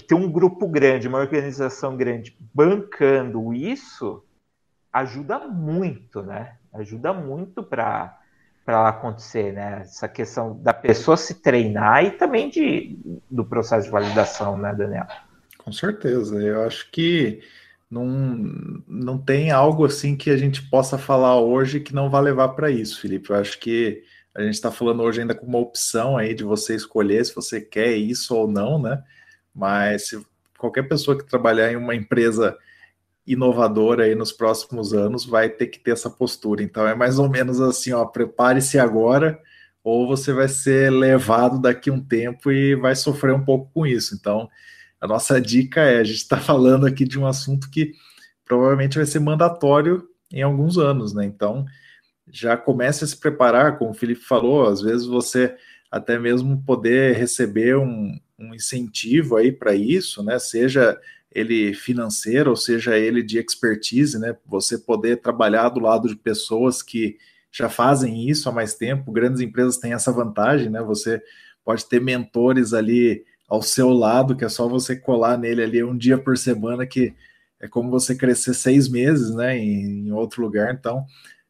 ter 0.07 0.15
um 0.15 0.29
grupo 0.29 0.67
grande, 0.67 1.07
uma 1.07 1.19
organização 1.19 1.95
grande 1.95 2.35
bancando 2.53 3.53
isso 3.53 4.23
ajuda 4.91 5.39
muito, 5.39 6.21
né? 6.21 6.55
Ajuda 6.73 7.13
muito 7.13 7.61
para 7.61 8.19
para 8.65 8.89
acontecer, 8.89 9.53
né? 9.53 9.81
Essa 9.81 10.07
questão 10.07 10.59
da 10.59 10.73
pessoa 10.73 11.15
se 11.15 11.35
treinar 11.35 12.03
e 12.03 12.11
também 12.11 12.49
de, 12.49 12.97
do 13.29 13.45
processo 13.45 13.85
de 13.85 13.91
validação, 13.91 14.57
né, 14.57 14.73
Daniel? 14.73 15.05
Com 15.59 15.71
certeza. 15.71 16.41
Eu 16.41 16.63
acho 16.63 16.89
que 16.89 17.43
não, 17.91 18.05
não 18.88 19.19
tem 19.19 19.51
algo 19.51 19.85
assim 19.85 20.17
que 20.17 20.31
a 20.31 20.38
gente 20.38 20.67
possa 20.67 20.97
falar 20.97 21.39
hoje 21.39 21.79
que 21.79 21.93
não 21.93 22.09
vai 22.09 22.23
levar 22.23 22.49
para 22.49 22.71
isso, 22.71 22.99
Felipe. 22.99 23.29
Eu 23.29 23.35
acho 23.35 23.59
que 23.59 24.03
a 24.35 24.41
gente 24.41 24.55
está 24.55 24.69
falando 24.69 25.01
hoje 25.01 25.21
ainda 25.21 25.33
com 25.33 25.45
uma 25.45 25.59
opção 25.59 26.17
aí 26.17 26.33
de 26.33 26.43
você 26.43 26.75
escolher 26.75 27.25
se 27.25 27.33
você 27.33 27.61
quer 27.61 27.95
isso 27.95 28.35
ou 28.35 28.47
não, 28.47 28.79
né? 28.81 29.01
Mas 29.53 30.09
se 30.09 30.25
qualquer 30.57 30.83
pessoa 30.83 31.17
que 31.17 31.25
trabalhar 31.25 31.71
em 31.71 31.77
uma 31.77 31.95
empresa 31.95 32.57
inovadora 33.25 34.03
aí 34.03 34.13
nos 34.13 34.31
próximos 34.31 34.93
anos 34.93 35.25
vai 35.25 35.49
ter 35.49 35.67
que 35.67 35.79
ter 35.79 35.91
essa 35.91 36.09
postura. 36.09 36.61
Então 36.61 36.85
é 36.87 36.93
mais 36.93 37.17
ou 37.17 37.29
menos 37.29 37.61
assim, 37.61 37.93
ó, 37.93 38.05
prepare-se 38.05 38.77
agora 38.77 39.39
ou 39.85 40.07
você 40.07 40.33
vai 40.33 40.47
ser 40.47 40.91
levado 40.91 41.61
daqui 41.61 41.91
um 41.91 42.01
tempo 42.01 42.51
e 42.51 42.75
vai 42.75 42.95
sofrer 42.95 43.35
um 43.35 43.45
pouco 43.45 43.71
com 43.71 43.85
isso. 43.85 44.15
Então, 44.15 44.49
a 44.99 45.07
nossa 45.07 45.39
dica 45.39 45.81
é: 45.81 45.99
a 45.99 46.03
gente 46.03 46.17
está 46.17 46.37
falando 46.41 46.87
aqui 46.87 47.05
de 47.05 47.19
um 47.19 47.27
assunto 47.27 47.69
que 47.69 47.93
provavelmente 48.43 48.97
vai 48.97 49.05
ser 49.05 49.19
mandatório 49.19 50.03
em 50.31 50.41
alguns 50.41 50.79
anos, 50.79 51.13
né? 51.13 51.23
Então, 51.23 51.65
já 52.37 52.57
comece 52.57 53.03
a 53.03 53.07
se 53.07 53.17
preparar, 53.17 53.77
como 53.77 53.91
o 53.91 53.93
Felipe 53.93 54.21
falou, 54.21 54.67
às 54.67 54.81
vezes 54.81 55.05
você 55.05 55.55
até 55.89 56.19
mesmo 56.19 56.61
poder 56.65 57.15
receber 57.15 57.77
um, 57.77 58.19
um 58.37 58.53
incentivo 58.53 59.37
aí 59.37 59.51
para 59.51 59.73
isso, 59.73 60.21
né? 60.23 60.37
Seja 60.39 60.99
ele 61.31 61.73
financeiro, 61.73 62.49
ou 62.49 62.55
seja 62.55 62.97
ele 62.97 63.23
de 63.23 63.37
expertise, 63.37 64.19
né? 64.19 64.35
Você 64.45 64.77
poder 64.77 65.21
trabalhar 65.21 65.69
do 65.69 65.79
lado 65.79 66.07
de 66.07 66.15
pessoas 66.15 66.81
que 66.81 67.17
já 67.51 67.69
fazem 67.69 68.29
isso 68.29 68.49
há 68.49 68.51
mais 68.51 68.73
tempo. 68.73 69.11
Grandes 69.11 69.39
empresas 69.41 69.77
têm 69.77 69.93
essa 69.93 70.11
vantagem, 70.11 70.69
né? 70.69 70.81
Você 70.81 71.21
pode 71.63 71.85
ter 71.85 72.01
mentores 72.01 72.73
ali 72.73 73.23
ao 73.47 73.61
seu 73.61 73.89
lado, 73.89 74.35
que 74.35 74.43
é 74.43 74.49
só 74.49 74.67
você 74.67 74.95
colar 74.95 75.37
nele 75.37 75.63
ali 75.63 75.83
um 75.83 75.97
dia 75.97 76.17
por 76.17 76.37
semana, 76.37 76.85
que 76.85 77.13
é 77.59 77.67
como 77.67 77.89
você 77.89 78.15
crescer 78.15 78.53
seis 78.53 78.87
meses, 78.87 79.33
né, 79.33 79.57
em, 79.57 80.07
em 80.07 80.11
outro 80.11 80.41
lugar. 80.41 80.73
Então, 80.73 81.05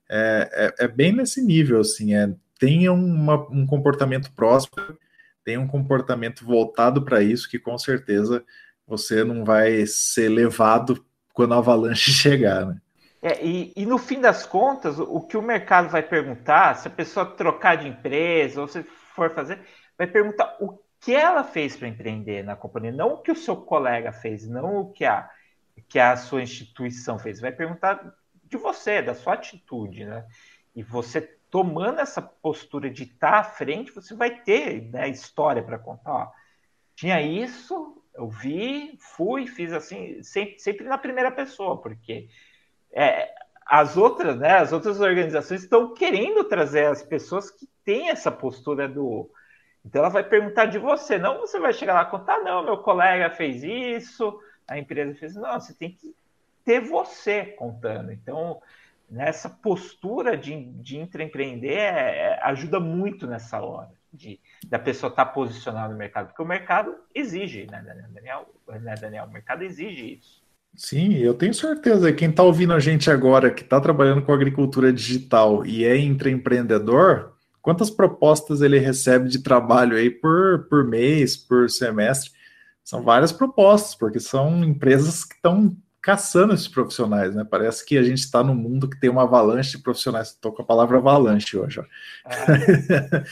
é, 0.10 0.74
é, 0.80 0.86
é, 0.86 0.88
bem 0.88 1.12
nesse 1.12 1.42
nível, 1.42 1.80
assim, 1.80 2.14
é, 2.14 2.34
tenha 2.60 2.94
uma, 2.94 3.36
um 3.50 3.66
comportamento 3.66 4.32
próspero, 4.34 4.98
tenha 5.44 5.60
um 5.60 5.68
comportamento 5.68 6.46
voltado 6.46 7.04
para 7.04 7.22
isso, 7.22 7.50
que 7.50 7.60
com 7.60 7.78
certeza 7.78 8.44
você 8.88 9.24
não 9.24 9.44
vai 9.44 9.86
ser 9.86 10.30
levado 10.30 11.04
quando 11.34 11.54
a 11.54 11.58
avalanche 11.58 12.12
chegar, 12.14 12.66
né? 12.66 12.82
É, 13.22 13.44
e, 13.44 13.74
e, 13.76 13.88
no 13.88 13.98
fim 13.98 14.22
das 14.22 14.46
contas, 14.46 15.00
o 15.00 15.20
que 15.20 15.36
o 15.36 15.42
mercado 15.42 15.90
vai 15.90 16.04
perguntar, 16.04 16.76
se 16.76 16.88
a 16.88 16.92
pessoa 16.92 17.26
trocar 17.26 17.76
de 17.76 17.88
empresa 17.88 18.62
ou 18.62 18.68
se 18.68 18.84
for 18.84 19.34
fazer, 19.34 19.60
vai 19.98 20.06
perguntar 20.06 20.56
o 20.60 20.78
que 21.00 21.16
ela 21.16 21.44
fez 21.44 21.76
para 21.76 21.88
empreender 21.88 22.44
na 22.44 22.56
companhia, 22.56 22.92
não 22.92 23.14
o 23.14 23.18
que 23.18 23.32
o 23.32 23.36
seu 23.36 23.56
colega 23.56 24.12
fez, 24.12 24.48
não 24.48 24.78
o 24.78 24.92
que 24.92 25.06
a, 25.06 25.28
que 25.88 25.98
a 25.98 26.16
sua 26.16 26.44
instituição 26.44 27.18
fez. 27.18 27.42
Vai 27.42 27.52
perguntar 27.52 28.14
de 28.56 28.62
você, 28.62 29.02
da 29.02 29.14
sua 29.14 29.34
atitude, 29.34 30.06
né? 30.06 30.26
E 30.76 30.84
você 30.84 31.22
tomando 31.50 32.00
essa 32.00 32.22
postura 32.22 32.90
de 32.90 33.04
estar 33.04 33.40
à 33.40 33.44
frente, 33.44 33.92
você 33.92 34.14
vai 34.14 34.42
ter 34.42 34.82
né, 34.92 35.08
história 35.08 35.64
para 35.64 35.80
contar. 35.80 36.12
Ó, 36.12 36.32
tinha 36.96 37.22
isso, 37.22 38.02
eu 38.14 38.28
vi, 38.28 38.98
fui, 39.00 39.48
fiz 39.48 39.72
assim, 39.72 40.22
sempre, 40.22 40.60
sempre 40.60 40.86
na 40.86 40.98
primeira 40.98 41.32
pessoa, 41.32 41.82
porque 41.82 42.28
é, 42.92 43.34
as 43.66 43.96
outras, 43.96 44.38
né, 44.38 44.58
as 44.58 44.74
outras 44.74 45.00
organizações 45.00 45.64
estão 45.64 45.94
querendo 45.94 46.44
trazer 46.44 46.88
as 46.88 47.02
pessoas 47.02 47.50
que 47.50 47.68
têm 47.84 48.10
essa 48.10 48.32
postura 48.32 48.88
do 48.88 49.30
então 49.86 50.02
ela 50.02 50.10
vai 50.10 50.24
perguntar 50.24 50.66
de 50.66 50.80
você, 50.80 51.20
não 51.20 51.40
você 51.40 51.60
vai 51.60 51.72
chegar 51.72 51.94
lá 51.94 52.02
e 52.04 52.10
contar, 52.10 52.40
não, 52.40 52.64
meu 52.66 52.80
colega 52.80 53.30
fez 53.30 53.64
isso, 53.64 54.38
a 54.68 54.80
empresa 54.80 55.14
fez, 55.14 55.36
não, 55.36 55.60
você 55.60 55.76
tem 55.76 55.92
que 55.92 56.16
ter 56.66 56.82
você 56.82 57.46
contando. 57.46 58.12
Então, 58.12 58.60
nessa 59.10 59.50
postura 59.50 60.36
de, 60.36 60.66
de 60.82 60.98
empreender 60.98 61.78
é, 61.78 62.34
é, 62.34 62.40
ajuda 62.44 62.80
muito 62.80 63.28
nessa 63.28 63.62
hora. 63.62 63.92
de 64.12 64.40
da 64.68 64.80
pessoa 64.80 65.10
estar 65.10 65.26
tá 65.26 65.32
posicionada 65.32 65.94
no 65.94 65.98
mercado, 65.98 66.28
porque 66.28 66.42
o 66.42 66.46
mercado 66.46 66.96
exige, 67.14 67.68
né, 67.70 67.84
Daniel? 68.12 68.50
Né, 68.68 68.96
Daniel? 69.00 69.26
O 69.26 69.32
mercado 69.32 69.64
exige 69.64 70.16
isso. 70.16 70.44
Sim, 70.76 71.14
eu 71.16 71.34
tenho 71.34 71.54
certeza. 71.54 72.12
Quem 72.12 72.30
está 72.30 72.44
ouvindo 72.44 72.74
a 72.74 72.80
gente 72.80 73.10
agora, 73.10 73.52
que 73.52 73.62
está 73.62 73.80
trabalhando 73.80 74.22
com 74.24 74.34
agricultura 74.34 74.92
digital 74.92 75.66
e 75.66 75.86
é 75.86 75.98
intraempreendedor, 75.98 77.34
quantas 77.62 77.90
propostas 77.90 78.62
ele 78.62 78.80
recebe 78.80 79.30
de 79.30 79.42
trabalho 79.42 79.96
aí 79.96 80.10
por, 80.10 80.68
por 80.68 80.84
mês, 80.84 81.38
por 81.38 81.70
semestre? 81.70 82.32
São 82.84 83.02
várias 83.02 83.32
propostas, 83.32 83.96
porque 83.96 84.20
são 84.20 84.64
empresas 84.64 85.24
que 85.24 85.36
estão 85.36 85.76
caçando 86.06 86.54
esses 86.54 86.68
profissionais, 86.68 87.34
né? 87.34 87.44
Parece 87.44 87.84
que 87.84 87.98
a 87.98 88.04
gente 88.04 88.20
está 88.20 88.44
num 88.44 88.54
mundo 88.54 88.88
que 88.88 89.00
tem 89.00 89.10
uma 89.10 89.24
avalanche 89.24 89.76
de 89.76 89.82
profissionais. 89.82 90.28
Estou 90.28 90.52
com 90.52 90.62
a 90.62 90.66
palavra 90.66 91.00
avalanche 91.00 91.58
hoje, 91.58 91.82
é. 92.28 93.24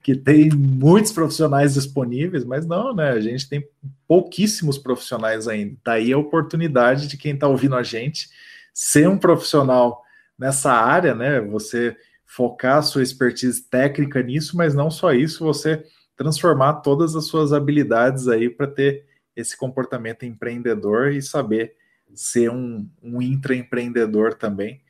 que 0.02 0.16
tem 0.16 0.48
muitos 0.48 1.12
profissionais 1.12 1.74
disponíveis, 1.74 2.46
mas 2.46 2.64
não, 2.64 2.94
né? 2.94 3.10
A 3.10 3.20
gente 3.20 3.46
tem 3.46 3.62
pouquíssimos 4.08 4.78
profissionais 4.78 5.46
ainda. 5.46 5.76
Daí 5.84 6.14
a 6.14 6.16
oportunidade 6.16 7.06
de 7.06 7.18
quem 7.18 7.34
está 7.34 7.46
ouvindo 7.46 7.76
a 7.76 7.82
gente 7.82 8.30
ser 8.72 9.06
um 9.06 9.18
profissional 9.18 10.02
nessa 10.38 10.72
área, 10.72 11.14
né? 11.14 11.42
Você 11.42 11.94
focar 12.24 12.78
a 12.78 12.82
sua 12.82 13.02
expertise 13.02 13.68
técnica 13.68 14.22
nisso, 14.22 14.56
mas 14.56 14.74
não 14.74 14.90
só 14.90 15.12
isso, 15.12 15.44
você 15.44 15.84
transformar 16.16 16.76
todas 16.76 17.14
as 17.14 17.26
suas 17.26 17.52
habilidades 17.52 18.28
aí 18.28 18.48
para 18.48 18.66
ter 18.66 19.09
esse 19.40 19.56
comportamento 19.56 20.24
empreendedor 20.24 21.12
e 21.12 21.22
saber 21.22 21.76
ser 22.14 22.50
um, 22.50 22.88
um 23.02 23.22
intraempreendedor 23.22 24.34
também, 24.34 24.80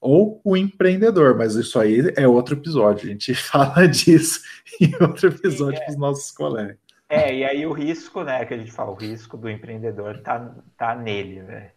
ou 0.00 0.40
o 0.44 0.56
empreendedor, 0.56 1.36
mas 1.36 1.54
isso 1.56 1.78
aí 1.78 2.12
é 2.16 2.26
outro 2.26 2.54
episódio, 2.54 3.08
a 3.08 3.12
gente 3.12 3.34
fala 3.36 3.86
disso 3.86 4.40
em 4.80 4.94
outro 5.00 5.28
episódio 5.28 5.78
é. 5.78 5.84
para 5.84 5.92
os 5.92 5.98
nossos 5.98 6.30
colegas. 6.30 6.76
É, 7.08 7.34
e 7.34 7.44
aí 7.44 7.66
o 7.66 7.72
risco, 7.72 8.22
né, 8.22 8.44
que 8.44 8.52
a 8.52 8.58
gente 8.58 8.70
fala, 8.70 8.90
o 8.90 8.94
risco 8.94 9.36
do 9.36 9.48
empreendedor 9.48 10.18
tá, 10.18 10.54
tá 10.76 10.94
nele, 10.94 11.42
né? 11.42 11.70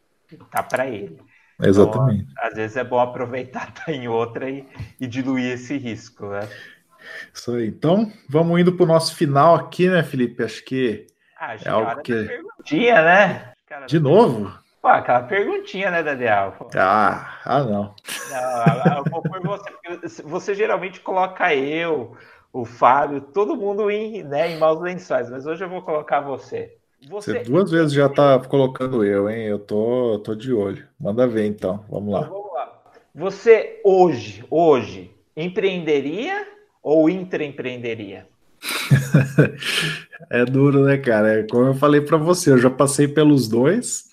Tá 0.49 0.61
para 0.61 0.87
ele. 0.87 1.19
Exatamente. 1.61 2.27
Então, 2.31 2.43
às 2.43 2.53
vezes 2.55 2.75
é 2.75 2.83
bom 2.83 2.99
aproveitar 2.99 3.71
tá 3.73 3.91
em 3.91 4.07
outra 4.07 4.49
e, 4.49 4.65
e 4.99 5.07
diluir 5.07 5.53
esse 5.53 5.77
risco, 5.77 6.27
né? 6.27 6.47
Isso 7.33 7.51
aí. 7.51 7.67
Então, 7.67 8.11
vamos 8.27 8.59
indo 8.59 8.73
para 8.73 8.83
o 8.83 8.87
nosso 8.87 9.15
final 9.15 9.55
aqui, 9.55 9.89
né, 9.89 10.03
Felipe? 10.03 10.43
Acho 10.43 10.63
que 10.63 11.07
ah, 11.43 11.55
é 11.55 11.69
algo 11.69 12.03
que... 12.03 12.13
perguntinha, 12.13 13.01
né? 13.01 13.53
Cara, 13.65 13.87
De 13.87 13.99
novo? 13.99 14.53
Pô, 14.79 14.87
aquela 14.87 15.23
perguntinha, 15.23 15.89
né, 15.89 16.03
Daniel? 16.03 16.53
Pô. 16.55 16.69
Ah, 16.75 17.39
ah, 17.43 17.63
não. 17.63 17.95
Não, 18.29 18.97
eu 18.97 19.03
vou 19.09 19.23
por 19.23 19.41
você, 19.41 20.21
você 20.21 20.53
geralmente 20.53 20.99
coloca 20.99 21.51
eu, 21.55 22.15
o 22.53 22.63
Fábio, 22.63 23.21
todo 23.21 23.55
mundo 23.55 23.89
em, 23.89 24.21
né, 24.21 24.51
em 24.51 24.59
maus 24.59 24.79
lençóis, 24.81 25.31
mas 25.31 25.47
hoje 25.47 25.63
eu 25.63 25.69
vou 25.69 25.81
colocar 25.81 26.21
você. 26.21 26.77
Você, 27.09 27.39
você 27.39 27.39
duas 27.39 27.71
vezes 27.71 27.91
já 27.91 28.07
tá 28.07 28.39
colocando 28.39 29.03
eu, 29.03 29.27
hein? 29.27 29.45
Eu 29.47 29.57
tô, 29.57 30.21
tô 30.23 30.35
de 30.35 30.53
olho. 30.53 30.87
Manda 30.99 31.27
ver 31.27 31.47
então, 31.47 31.83
vamos 31.89 32.13
lá. 32.13 32.19
Então, 32.19 32.33
vamos 32.33 32.53
lá. 32.53 32.81
Você 33.15 33.81
hoje, 33.83 34.45
hoje, 34.47 35.11
empreenderia 35.35 36.47
ou 36.83 37.09
intraempreenderia? 37.09 38.27
é 40.29 40.45
duro, 40.45 40.83
né, 40.85 40.97
cara? 40.97 41.39
É 41.39 41.43
como 41.43 41.67
eu 41.67 41.73
falei 41.73 42.01
para 42.01 42.17
você, 42.17 42.51
eu 42.51 42.57
já 42.57 42.69
passei 42.69 43.07
pelos 43.07 43.47
dois. 43.47 44.11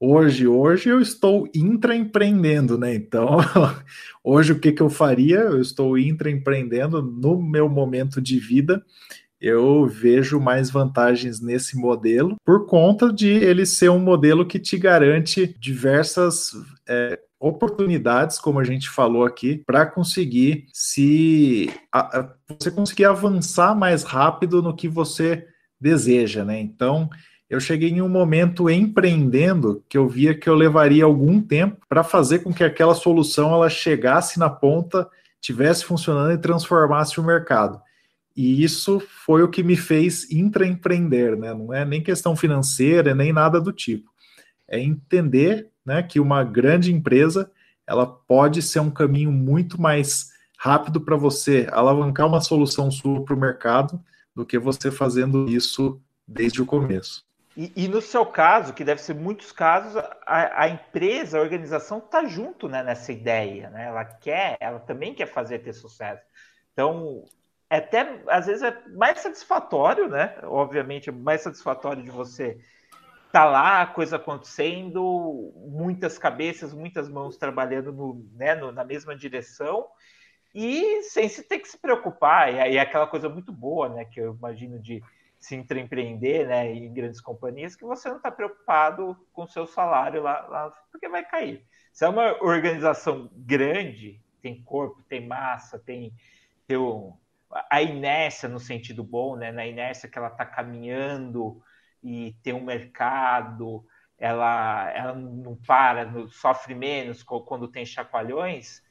Hoje, 0.00 0.48
hoje 0.48 0.88
eu 0.88 1.00
estou 1.00 1.48
intraempreendendo, 1.54 2.76
né? 2.76 2.94
Então, 2.94 3.38
hoje 4.24 4.52
o 4.52 4.58
que, 4.58 4.72
que 4.72 4.82
eu 4.82 4.90
faria? 4.90 5.38
Eu 5.38 5.60
estou 5.60 5.96
intraempreendendo 5.96 7.00
no 7.00 7.40
meu 7.40 7.68
momento 7.68 8.20
de 8.20 8.38
vida. 8.38 8.84
Eu 9.40 9.86
vejo 9.86 10.40
mais 10.40 10.70
vantagens 10.70 11.40
nesse 11.40 11.76
modelo 11.76 12.36
por 12.44 12.66
conta 12.66 13.12
de 13.12 13.28
ele 13.28 13.66
ser 13.66 13.90
um 13.90 13.98
modelo 13.98 14.46
que 14.46 14.58
te 14.58 14.76
garante 14.76 15.54
diversas 15.58 16.52
é, 16.88 17.18
oportunidades, 17.42 18.38
como 18.38 18.60
a 18.60 18.64
gente 18.64 18.88
falou 18.88 19.24
aqui, 19.24 19.60
para 19.66 19.84
conseguir 19.84 20.66
se 20.72 21.68
a, 21.90 22.30
você 22.48 22.70
conseguir 22.70 23.04
avançar 23.04 23.74
mais 23.74 24.04
rápido 24.04 24.62
no 24.62 24.76
que 24.76 24.86
você 24.86 25.44
deseja, 25.80 26.44
né? 26.44 26.60
Então, 26.60 27.10
eu 27.50 27.58
cheguei 27.58 27.90
em 27.90 28.00
um 28.00 28.08
momento 28.08 28.70
empreendendo 28.70 29.84
que 29.88 29.98
eu 29.98 30.08
via 30.08 30.34
que 30.38 30.48
eu 30.48 30.54
levaria 30.54 31.04
algum 31.04 31.42
tempo 31.42 31.84
para 31.88 32.04
fazer 32.04 32.38
com 32.38 32.54
que 32.54 32.62
aquela 32.62 32.94
solução 32.94 33.52
ela 33.52 33.68
chegasse 33.68 34.38
na 34.38 34.48
ponta, 34.48 35.08
tivesse 35.40 35.84
funcionando 35.84 36.32
e 36.32 36.38
transformasse 36.38 37.18
o 37.18 37.24
mercado. 37.24 37.82
E 38.36 38.62
isso 38.62 39.02
foi 39.26 39.42
o 39.42 39.48
que 39.48 39.64
me 39.64 39.76
fez 39.76 40.30
intraempreender, 40.30 41.36
né? 41.36 41.52
Não 41.52 41.74
é 41.74 41.84
nem 41.84 42.00
questão 42.00 42.36
financeira, 42.36 43.16
nem 43.16 43.32
nada 43.32 43.60
do 43.60 43.72
tipo. 43.72 44.08
É 44.68 44.78
entender 44.78 45.71
né, 45.84 46.02
que 46.02 46.20
uma 46.20 46.44
grande 46.44 46.92
empresa 46.92 47.50
ela 47.86 48.06
pode 48.06 48.62
ser 48.62 48.80
um 48.80 48.90
caminho 48.90 49.32
muito 49.32 49.80
mais 49.80 50.30
rápido 50.58 51.00
para 51.00 51.16
você 51.16 51.68
alavancar 51.72 52.26
uma 52.26 52.40
solução 52.40 52.90
sua 52.90 53.24
para 53.24 53.34
o 53.34 53.38
mercado 53.38 54.00
do 54.34 54.46
que 54.46 54.58
você 54.58 54.90
fazendo 54.90 55.48
isso 55.48 56.00
desde 56.26 56.62
o 56.62 56.66
começo. 56.66 57.24
E, 57.56 57.70
e, 57.76 57.88
no 57.88 58.00
seu 58.00 58.24
caso, 58.24 58.72
que 58.72 58.84
deve 58.84 59.02
ser 59.02 59.14
muitos 59.14 59.52
casos, 59.52 59.94
a, 60.26 60.62
a 60.62 60.68
empresa, 60.68 61.36
a 61.36 61.42
organização 61.42 61.98
está 61.98 62.24
junto 62.24 62.66
né, 62.66 62.82
nessa 62.82 63.12
ideia, 63.12 63.68
né? 63.68 63.88
Ela 63.88 64.04
quer, 64.04 64.56
ela 64.58 64.78
também 64.78 65.12
quer 65.12 65.26
fazer 65.26 65.58
ter 65.58 65.74
sucesso. 65.74 66.22
Então, 66.72 67.24
é 67.68 67.76
até 67.76 68.22
às 68.28 68.46
vezes 68.46 68.62
é 68.62 68.74
mais 68.96 69.20
satisfatório, 69.20 70.08
né? 70.08 70.34
Obviamente, 70.44 71.10
é 71.10 71.12
mais 71.12 71.42
satisfatório 71.42 72.02
de 72.02 72.10
você 72.10 72.58
tá 73.32 73.46
lá 73.46 73.80
a 73.80 73.86
coisa 73.86 74.16
acontecendo, 74.16 75.52
muitas 75.56 76.18
cabeças, 76.18 76.74
muitas 76.74 77.08
mãos 77.08 77.38
trabalhando 77.38 77.90
no, 77.90 78.28
né, 78.34 78.54
no, 78.54 78.70
na 78.70 78.84
mesma 78.84 79.16
direção 79.16 79.88
e 80.54 81.02
sem 81.04 81.28
se 81.30 81.42
ter 81.42 81.58
que 81.58 81.68
se 81.68 81.78
preocupar. 81.78 82.52
E 82.52 82.60
aí 82.60 82.76
é 82.76 82.80
aquela 82.80 83.06
coisa 83.06 83.30
muito 83.30 83.50
boa, 83.50 83.88
né, 83.88 84.04
que 84.04 84.20
eu 84.20 84.34
imagino 84.34 84.78
de 84.78 85.02
se 85.38 85.56
empreender, 85.56 86.46
né, 86.46 86.70
em 86.70 86.92
grandes 86.92 87.20
companhias, 87.22 87.74
que 87.74 87.84
você 87.84 88.08
não 88.08 88.18
está 88.18 88.30
preocupado 88.30 89.16
com 89.32 89.44
o 89.44 89.48
seu 89.48 89.66
salário 89.66 90.22
lá, 90.22 90.46
lá, 90.46 90.72
porque 90.92 91.08
vai 91.08 91.24
cair. 91.24 91.64
Se 91.90 92.04
é 92.04 92.08
uma 92.08 92.36
organização 92.44 93.30
grande, 93.34 94.20
tem 94.42 94.62
corpo, 94.62 95.02
tem 95.08 95.26
massa, 95.26 95.78
tem, 95.78 96.12
o, 96.70 97.14
a 97.70 97.82
inércia 97.82 98.48
no 98.48 98.60
sentido 98.60 99.02
bom, 99.02 99.36
né, 99.36 99.50
na 99.50 99.66
inércia 99.66 100.08
que 100.08 100.18
ela 100.18 100.28
está 100.28 100.44
caminhando 100.44 101.62
e 102.02 102.34
tem 102.42 102.52
um 102.52 102.64
mercado, 102.64 103.84
ela, 104.18 104.90
ela 104.92 105.14
não 105.14 105.56
para, 105.56 106.04
não, 106.04 106.28
sofre 106.28 106.74
menos 106.74 107.22
quando 107.22 107.68
tem 107.68 107.84
chacoalhões, 107.84 108.82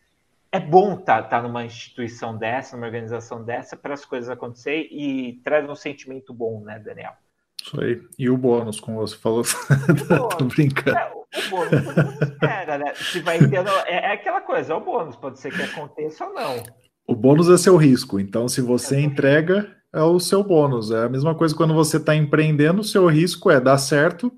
é 0.52 0.60
bom 0.60 1.00
estar 1.00 1.24
tá, 1.24 1.30
tá 1.30 1.42
numa 1.42 1.64
instituição 1.64 2.38
dessa, 2.38 2.76
numa 2.76 2.86
organização 2.86 3.44
dessa, 3.44 3.78
para 3.78 3.94
as 3.94 4.04
coisas 4.04 4.30
acontecerem 4.30 4.88
e 4.92 5.34
traz 5.44 5.70
um 5.70 5.76
sentimento 5.76 6.34
bom, 6.34 6.62
né, 6.62 6.78
Daniel? 6.80 7.14
Isso 7.62 7.82
aí. 7.82 8.02
E 8.20 8.30
o 8.30 8.36
bônus, 8.36 8.80
como 8.80 8.98
você 8.98 9.16
falou, 9.16 9.44
tô 10.38 10.46
brincando. 10.46 10.98
É, 10.98 11.12
o 11.14 11.50
bônus 11.50 12.22
espera, 12.22 12.78
né? 12.78 12.94
Se 12.96 13.22
vai 13.22 13.40
ter, 13.40 13.66
é, 13.86 14.08
é, 14.08 14.12
aquela 14.12 14.42
coisa, 14.42 14.74
é 14.74 14.76
o 14.76 14.82
bônus, 14.82 15.16
pode 15.16 15.40
ser 15.40 15.52
que 15.52 15.62
aconteça 15.62 16.26
ou 16.26 16.34
não. 16.34 16.64
O 17.08 17.16
bônus 17.16 17.50
é 17.50 17.58
seu 17.58 17.78
risco, 17.78 18.20
então 18.20 18.50
se 18.50 18.62
você 18.62 18.98
é 18.98 19.02
entrega, 19.02 19.74
é 19.94 20.02
o 20.02 20.20
seu 20.20 20.44
bônus. 20.44 20.92
É 20.92 21.06
a 21.06 21.10
mesma 21.10 21.36
coisa 21.36 21.56
quando 21.56 21.74
você 21.74 21.98
está 21.98 22.16
empreendendo, 22.16 22.82
o 22.82 22.86
seu 22.86 23.08
risco 23.08 23.50
é 23.50 23.60
dar 23.60 23.78
certo, 23.78 24.32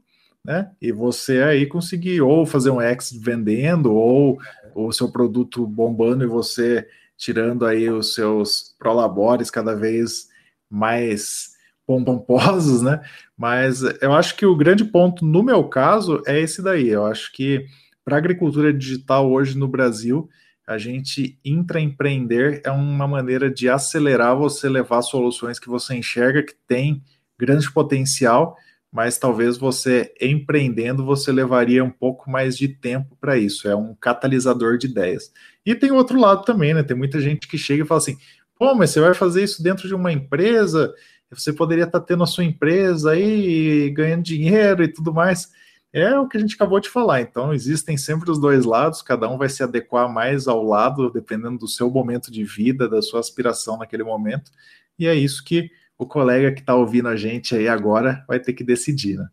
né? 0.46 0.72
E 0.82 0.92
você 0.92 1.42
aí 1.42 1.66
conseguir 1.66 2.22
ou 2.22 2.46
fazer 2.46 2.70
um 2.70 2.82
exit 2.82 3.20
vendendo, 3.20 3.94
ou 3.94 4.40
o 4.76 4.92
seu 4.92 5.12
produto 5.12 5.66
bombando 5.66 6.24
e 6.24 6.28
você 6.28 6.88
tirando 7.18 7.66
aí 7.66 7.90
os 7.90 8.14
seus 8.14 8.76
prolabores 8.78 9.50
cada 9.50 9.76
vez 9.76 10.28
mais 10.70 11.54
pomposos, 11.86 12.82
né? 12.82 13.02
Mas 13.38 13.82
eu 14.02 14.14
acho 14.14 14.36
que 14.36 14.46
o 14.46 14.56
grande 14.56 14.84
ponto 14.84 15.26
no 15.26 15.44
meu 15.44 15.64
caso 15.66 16.22
é 16.26 16.40
esse 16.40 16.62
daí. 16.62 16.90
Eu 16.90 17.06
acho 17.06 17.32
que 17.32 17.66
para 18.04 18.16
a 18.16 18.20
agricultura 18.20 18.74
digital 18.74 19.32
hoje 19.32 19.58
no 19.58 19.68
Brasil, 19.68 20.30
a 20.66 20.78
gente 20.78 21.38
intraempreender 21.44 22.62
é 22.64 22.72
uma 22.72 23.08
maneira 23.08 23.50
de 23.50 23.70
acelerar 23.70 24.38
você 24.38 24.70
levar 24.70 25.02
soluções 25.02 25.60
que 25.60 25.68
você 25.68 25.96
enxerga 25.96 26.44
que 26.44 26.56
tem 26.68 27.04
grande 27.38 27.70
potencial, 27.72 28.56
mas 28.92 29.18
talvez 29.18 29.58
você 29.58 30.14
empreendendo 30.22 31.06
você 31.06 31.32
levaria 31.32 31.84
um 31.84 31.90
pouco 31.90 32.30
mais 32.30 32.58
de 32.58 32.68
tempo 32.68 33.18
para 33.20 33.38
isso. 33.38 33.68
É 33.68 33.76
um 33.76 33.94
catalisador 33.96 34.78
de 34.78 34.88
ideias. 34.88 35.32
E 35.66 35.76
tem 35.76 35.92
outro 35.92 36.20
lado 36.20 36.44
também, 36.46 36.74
né? 36.74 36.84
Tem 36.84 36.96
muita 36.96 37.20
gente 37.20 37.48
que 37.48 37.58
chega 37.58 37.84
e 37.84 37.88
fala 37.88 38.00
assim: 38.00 38.18
pô, 38.58 38.74
mas 38.76 38.92
você 38.92 39.02
vai 39.02 39.14
fazer 39.14 39.44
isso 39.44 39.62
dentro 39.64 39.88
de 39.88 39.96
uma 39.96 40.12
empresa? 40.12 40.94
Você 41.32 41.52
poderia 41.52 41.86
estar 41.86 42.00
tá 42.00 42.06
tendo 42.06 42.24
a 42.24 42.28
sua 42.28 42.44
empresa 42.44 43.12
aí 43.12 43.90
ganhando 43.90 44.24
dinheiro 44.24 44.84
e 44.84 44.88
tudo 44.88 45.14
mais. 45.14 45.52
É 45.94 46.20
o 46.20 46.28
que 46.28 46.38
a 46.38 46.40
gente 46.40 46.56
acabou 46.56 46.80
de 46.80 46.90
falar. 46.90 47.22
Então, 47.22 47.54
existem 47.54 47.96
sempre 47.96 48.32
os 48.32 48.40
dois 48.40 48.66
lados, 48.66 49.04
cada 49.04 49.30
um 49.30 49.38
vai 49.38 49.48
se 49.48 49.62
adequar 49.62 50.12
mais 50.12 50.48
ao 50.48 50.64
lado, 50.64 51.12
dependendo 51.12 51.60
do 51.60 51.68
seu 51.68 51.90
momento 51.90 52.32
de 52.32 52.44
vida, 52.44 52.90
da 52.90 53.02
sua 53.02 53.20
aspiração 53.20 53.78
naquele 53.78 54.04
momento. 54.04 54.52
E 54.98 55.08
é 55.08 55.14
isso 55.14 55.44
que 55.44 55.70
o 55.98 56.06
colega 56.06 56.52
que 56.52 56.62
está 56.62 56.76
ouvindo 56.76 57.08
a 57.08 57.16
gente 57.16 57.56
aí 57.56 57.68
agora 57.68 58.26
vai 58.28 58.40
ter 58.40 58.54
que 58.54 58.64
decidir, 58.64 59.18
né? 59.18 59.28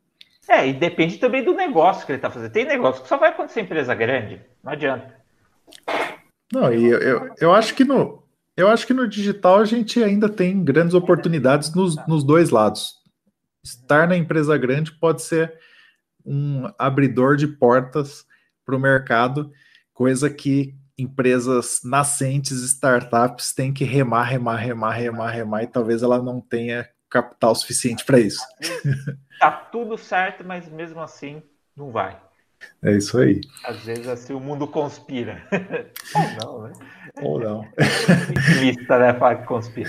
É, 0.49 0.68
e 0.68 0.73
depende 0.73 1.16
também 1.18 1.44
do 1.44 1.55
negócio 1.55 2.05
que 2.05 2.12
ele 2.12 2.18
está 2.18 2.29
fazendo. 2.29 2.51
Tem 2.51 2.64
negócio 2.64 3.03
que 3.03 3.09
só 3.09 3.16
vai 3.16 3.31
acontecer 3.31 3.61
em 3.61 3.64
empresa 3.64 3.94
grande, 3.94 4.40
não 4.62 4.73
adianta. 4.73 5.14
Não, 6.53 6.73
e 6.73 6.87
eu, 6.87 6.99
eu, 6.99 7.35
eu, 7.40 7.55
acho 7.55 7.73
que 7.75 7.85
no, 7.85 8.25
eu 8.57 8.68
acho 8.68 8.85
que 8.85 8.92
no 8.92 9.07
digital 9.07 9.61
a 9.61 9.64
gente 9.64 10.03
ainda 10.03 10.29
tem 10.29 10.62
grandes 10.64 10.92
oportunidades 10.92 11.73
nos, 11.73 11.94
nos 12.07 12.25
dois 12.25 12.51
lados. 12.51 12.96
Estar 13.64 14.09
na 14.09 14.16
empresa 14.16 14.57
grande 14.59 14.90
pode 14.92 15.23
ser 15.23 15.57
um 16.24 16.70
abridor 16.78 17.37
de 17.37 17.46
portas 17.46 18.24
para 18.64 18.76
o 18.76 18.80
mercado, 18.80 19.50
coisa 19.92 20.30
que 20.30 20.74
empresas 20.96 21.80
nascentes, 21.83 22.62
startups, 22.62 23.54
têm 23.54 23.72
que 23.72 23.85
remar, 23.85 24.24
remar, 24.24 24.56
remar, 24.56 24.92
remar, 24.92 25.30
remar, 25.30 25.62
e 25.62 25.66
talvez 25.66 26.02
ela 26.02 26.22
não 26.22 26.40
tenha 26.40 26.88
capital 27.09 27.54
suficiente 27.54 28.04
para 28.04 28.20
isso. 28.20 28.40
Tá 29.40 29.50
tudo 29.50 29.96
certo, 29.96 30.44
mas 30.44 30.68
mesmo 30.68 31.00
assim 31.00 31.42
não 31.74 31.90
vai. 31.90 32.20
É 32.83 32.92
isso 32.92 33.18
aí. 33.18 33.40
Às 33.64 33.85
vezes 33.85 34.06
assim 34.06 34.35
o 34.35 34.40
mundo 34.40 34.66
conspira. 34.66 35.42
Ou 36.14 36.30
não, 36.44 36.62
né? 36.68 36.72
Ou 37.22 37.40
não. 37.40 37.68
Lista, 38.61 38.98
né? 38.98 39.14
Falar 39.14 39.37
que 39.37 39.46
conspira. 39.46 39.88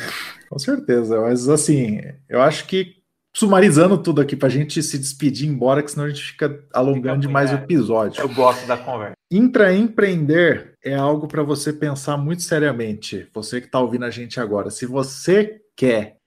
Com 0.50 0.58
certeza, 0.58 1.20
mas 1.20 1.50
assim, 1.50 2.00
eu 2.30 2.41
acho 2.41 2.65
que 2.65 3.01
sumarizando 3.34 3.98
tudo 3.98 4.22
aqui 4.22 4.36
para 4.36 4.48
a 4.48 4.52
gente 4.52 4.82
se 4.84 4.98
despedir 4.98 5.48
embora, 5.48 5.82
que 5.82 5.91
senão 5.91 6.06
a 6.06 6.10
gente 6.10 6.24
fica 6.24 6.63
alongando 6.74 7.22
demais 7.22 7.52
o 7.52 7.56
episódio. 7.56 8.22
Eu 8.22 8.30
gosto 8.30 8.67
da 8.67 8.78
conversa. 8.78 9.15
Intraempreender 9.32 10.76
é 10.84 10.94
algo 10.94 11.28
para 11.28 11.41
você 11.41 11.72
pensar 11.72 12.17
muito 12.17 12.44
seriamente. 12.44 13.28
Você 13.34 13.62
que 13.62 13.67
está 13.67 13.80
ouvindo 13.80 14.06
a 14.06 14.10
gente 14.10 14.39
agora, 14.39 14.70
se 14.70 14.86
você 14.86 15.62
quer 15.76 16.17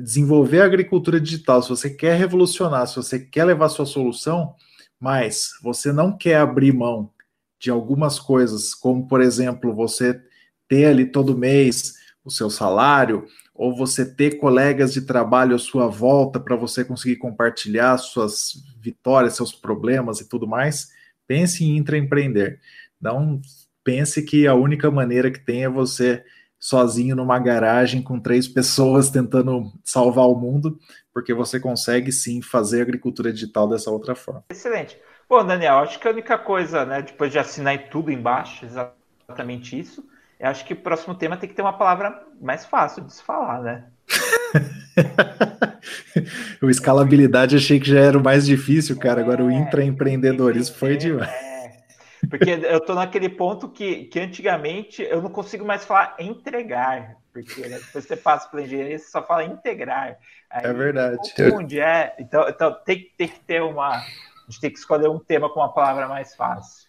desenvolver 0.00 0.60
a 0.60 0.66
agricultura 0.66 1.20
digital, 1.20 1.62
se 1.62 1.68
você 1.68 1.90
quer 1.90 2.16
revolucionar, 2.16 2.86
se 2.86 2.96
você 2.96 3.18
quer 3.18 3.44
levar 3.44 3.68
sua 3.68 3.84
solução, 3.84 4.54
mas 5.00 5.50
você 5.62 5.92
não 5.92 6.16
quer 6.16 6.36
abrir 6.36 6.72
mão 6.72 7.10
de 7.58 7.70
algumas 7.70 8.20
coisas, 8.20 8.74
como 8.74 9.08
por 9.08 9.20
exemplo, 9.20 9.74
você 9.74 10.20
ter 10.68 10.86
ali 10.86 11.06
todo 11.06 11.36
mês 11.36 11.94
o 12.24 12.30
seu 12.30 12.48
salário, 12.48 13.26
ou 13.54 13.76
você 13.76 14.04
ter 14.04 14.38
colegas 14.38 14.92
de 14.92 15.02
trabalho 15.02 15.54
à 15.54 15.58
sua 15.58 15.86
volta 15.86 16.40
para 16.40 16.56
você 16.56 16.84
conseguir 16.84 17.16
compartilhar 17.16 17.98
suas 17.98 18.54
vitórias, 18.80 19.36
seus 19.36 19.52
problemas 19.52 20.20
e 20.20 20.28
tudo 20.28 20.46
mais, 20.46 20.90
pense 21.26 21.64
em 21.64 21.76
intraempreender. 21.76 22.60
Não 23.00 23.40
pense 23.84 24.22
que 24.22 24.46
a 24.46 24.54
única 24.54 24.90
maneira 24.90 25.30
que 25.30 25.40
tem 25.40 25.64
é 25.64 25.68
você 25.68 26.24
sozinho 26.58 27.16
numa 27.16 27.38
garagem 27.40 28.00
com 28.00 28.20
três 28.20 28.46
pessoas 28.46 29.10
tentando 29.10 29.72
salvar 29.82 30.28
o 30.28 30.36
mundo, 30.36 30.78
porque 31.12 31.34
você 31.34 31.58
consegue 31.58 32.12
sim 32.12 32.40
fazer 32.40 32.82
agricultura 32.82 33.32
digital 33.32 33.68
dessa 33.68 33.90
outra 33.90 34.14
forma. 34.14 34.44
Excelente. 34.50 34.96
Bom, 35.28 35.44
Daniel, 35.44 35.78
acho 35.78 35.98
que 35.98 36.06
a 36.06 36.10
única 36.12 36.38
coisa, 36.38 36.84
né, 36.84 37.02
depois 37.02 37.32
de 37.32 37.38
assinar 37.38 37.88
tudo 37.90 38.12
embaixo, 38.12 38.64
exatamente 38.64 39.78
isso, 39.78 40.06
eu 40.42 40.48
acho 40.48 40.64
que 40.64 40.72
o 40.72 40.76
próximo 40.76 41.14
tema 41.14 41.36
tem 41.36 41.48
que 41.48 41.54
ter 41.54 41.62
uma 41.62 41.78
palavra 41.78 42.20
mais 42.40 42.66
fácil 42.66 43.04
de 43.04 43.12
se 43.12 43.22
falar, 43.22 43.62
né? 43.62 43.84
o 46.60 46.68
escalabilidade 46.68 47.54
achei 47.54 47.78
que 47.78 47.88
já 47.88 48.00
era 48.00 48.18
o 48.18 48.22
mais 48.22 48.44
difícil, 48.44 48.98
cara. 48.98 49.20
Agora 49.20 49.44
o 49.44 49.50
é, 49.50 49.54
intraempreendedorismo 49.54 50.74
foi 50.74 50.96
demais. 50.96 51.30
É. 51.30 51.82
Porque 52.28 52.50
eu 52.50 52.80
tô 52.80 52.92
naquele 52.92 53.28
ponto 53.28 53.68
que, 53.68 54.06
que 54.06 54.18
antigamente 54.18 55.02
eu 55.02 55.22
não 55.22 55.30
consigo 55.30 55.64
mais 55.64 55.84
falar 55.84 56.16
entregar. 56.18 57.16
Porque 57.32 57.60
né, 57.60 57.78
depois 57.78 58.04
você 58.04 58.16
passa 58.16 58.48
pela 58.48 58.64
engenharia, 58.64 58.98
você 58.98 59.10
só 59.10 59.24
fala 59.24 59.44
integrar. 59.44 60.18
Aí 60.50 60.66
é 60.66 60.72
verdade. 60.72 61.20
Onde 61.54 61.78
é? 61.78 62.16
Então, 62.18 62.48
então 62.48 62.76
tem, 62.84 63.08
tem 63.16 63.28
que 63.28 63.40
ter 63.40 63.62
uma. 63.62 63.90
A 63.90 64.04
gente 64.48 64.60
tem 64.60 64.72
que 64.72 64.78
escolher 64.78 65.08
um 65.08 65.20
tema 65.20 65.48
com 65.48 65.60
uma 65.60 65.72
palavra 65.72 66.08
mais 66.08 66.34
fácil. 66.34 66.88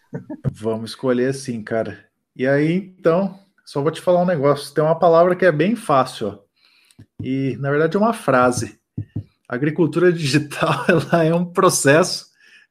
Vamos 0.52 0.90
escolher 0.90 1.32
sim, 1.32 1.62
cara. 1.62 2.04
E 2.36 2.48
aí, 2.48 2.92
então, 2.98 3.38
só 3.64 3.80
vou 3.80 3.90
te 3.90 4.00
falar 4.00 4.22
um 4.22 4.26
negócio. 4.26 4.74
Tem 4.74 4.84
uma 4.84 4.98
palavra 4.98 5.34
que 5.34 5.44
é 5.44 5.52
bem 5.52 5.74
fácil, 5.74 6.28
ó. 6.28 6.44
E, 7.22 7.56
na 7.58 7.70
verdade, 7.70 7.96
é 7.96 8.00
uma 8.00 8.12
frase. 8.12 8.78
A 9.48 9.54
agricultura 9.54 10.12
digital, 10.12 10.84
ela 10.88 11.24
é 11.24 11.34
um 11.34 11.44
processo, 11.44 12.26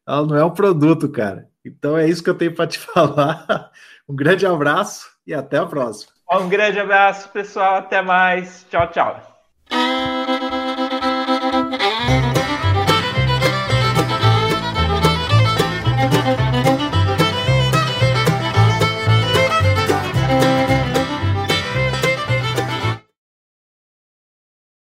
ela 0.07 0.25
não 0.25 0.35
é 0.35 0.45
um 0.45 0.51
produto, 0.51 1.09
cara. 1.09 1.47
Então 1.65 1.97
é 1.97 2.07
isso 2.07 2.23
que 2.23 2.29
eu 2.29 2.37
tenho 2.37 2.53
para 2.53 2.67
te 2.67 2.77
falar. 2.79 3.71
Um 4.07 4.15
grande 4.15 4.45
abraço 4.45 5.09
e 5.25 5.33
até 5.33 5.57
a 5.57 5.65
próxima. 5.65 6.11
Um 6.31 6.49
grande 6.49 6.79
abraço, 6.79 7.29
pessoal. 7.29 7.75
Até 7.75 8.01
mais. 8.01 8.65
Tchau, 8.69 8.87
tchau. 8.89 9.32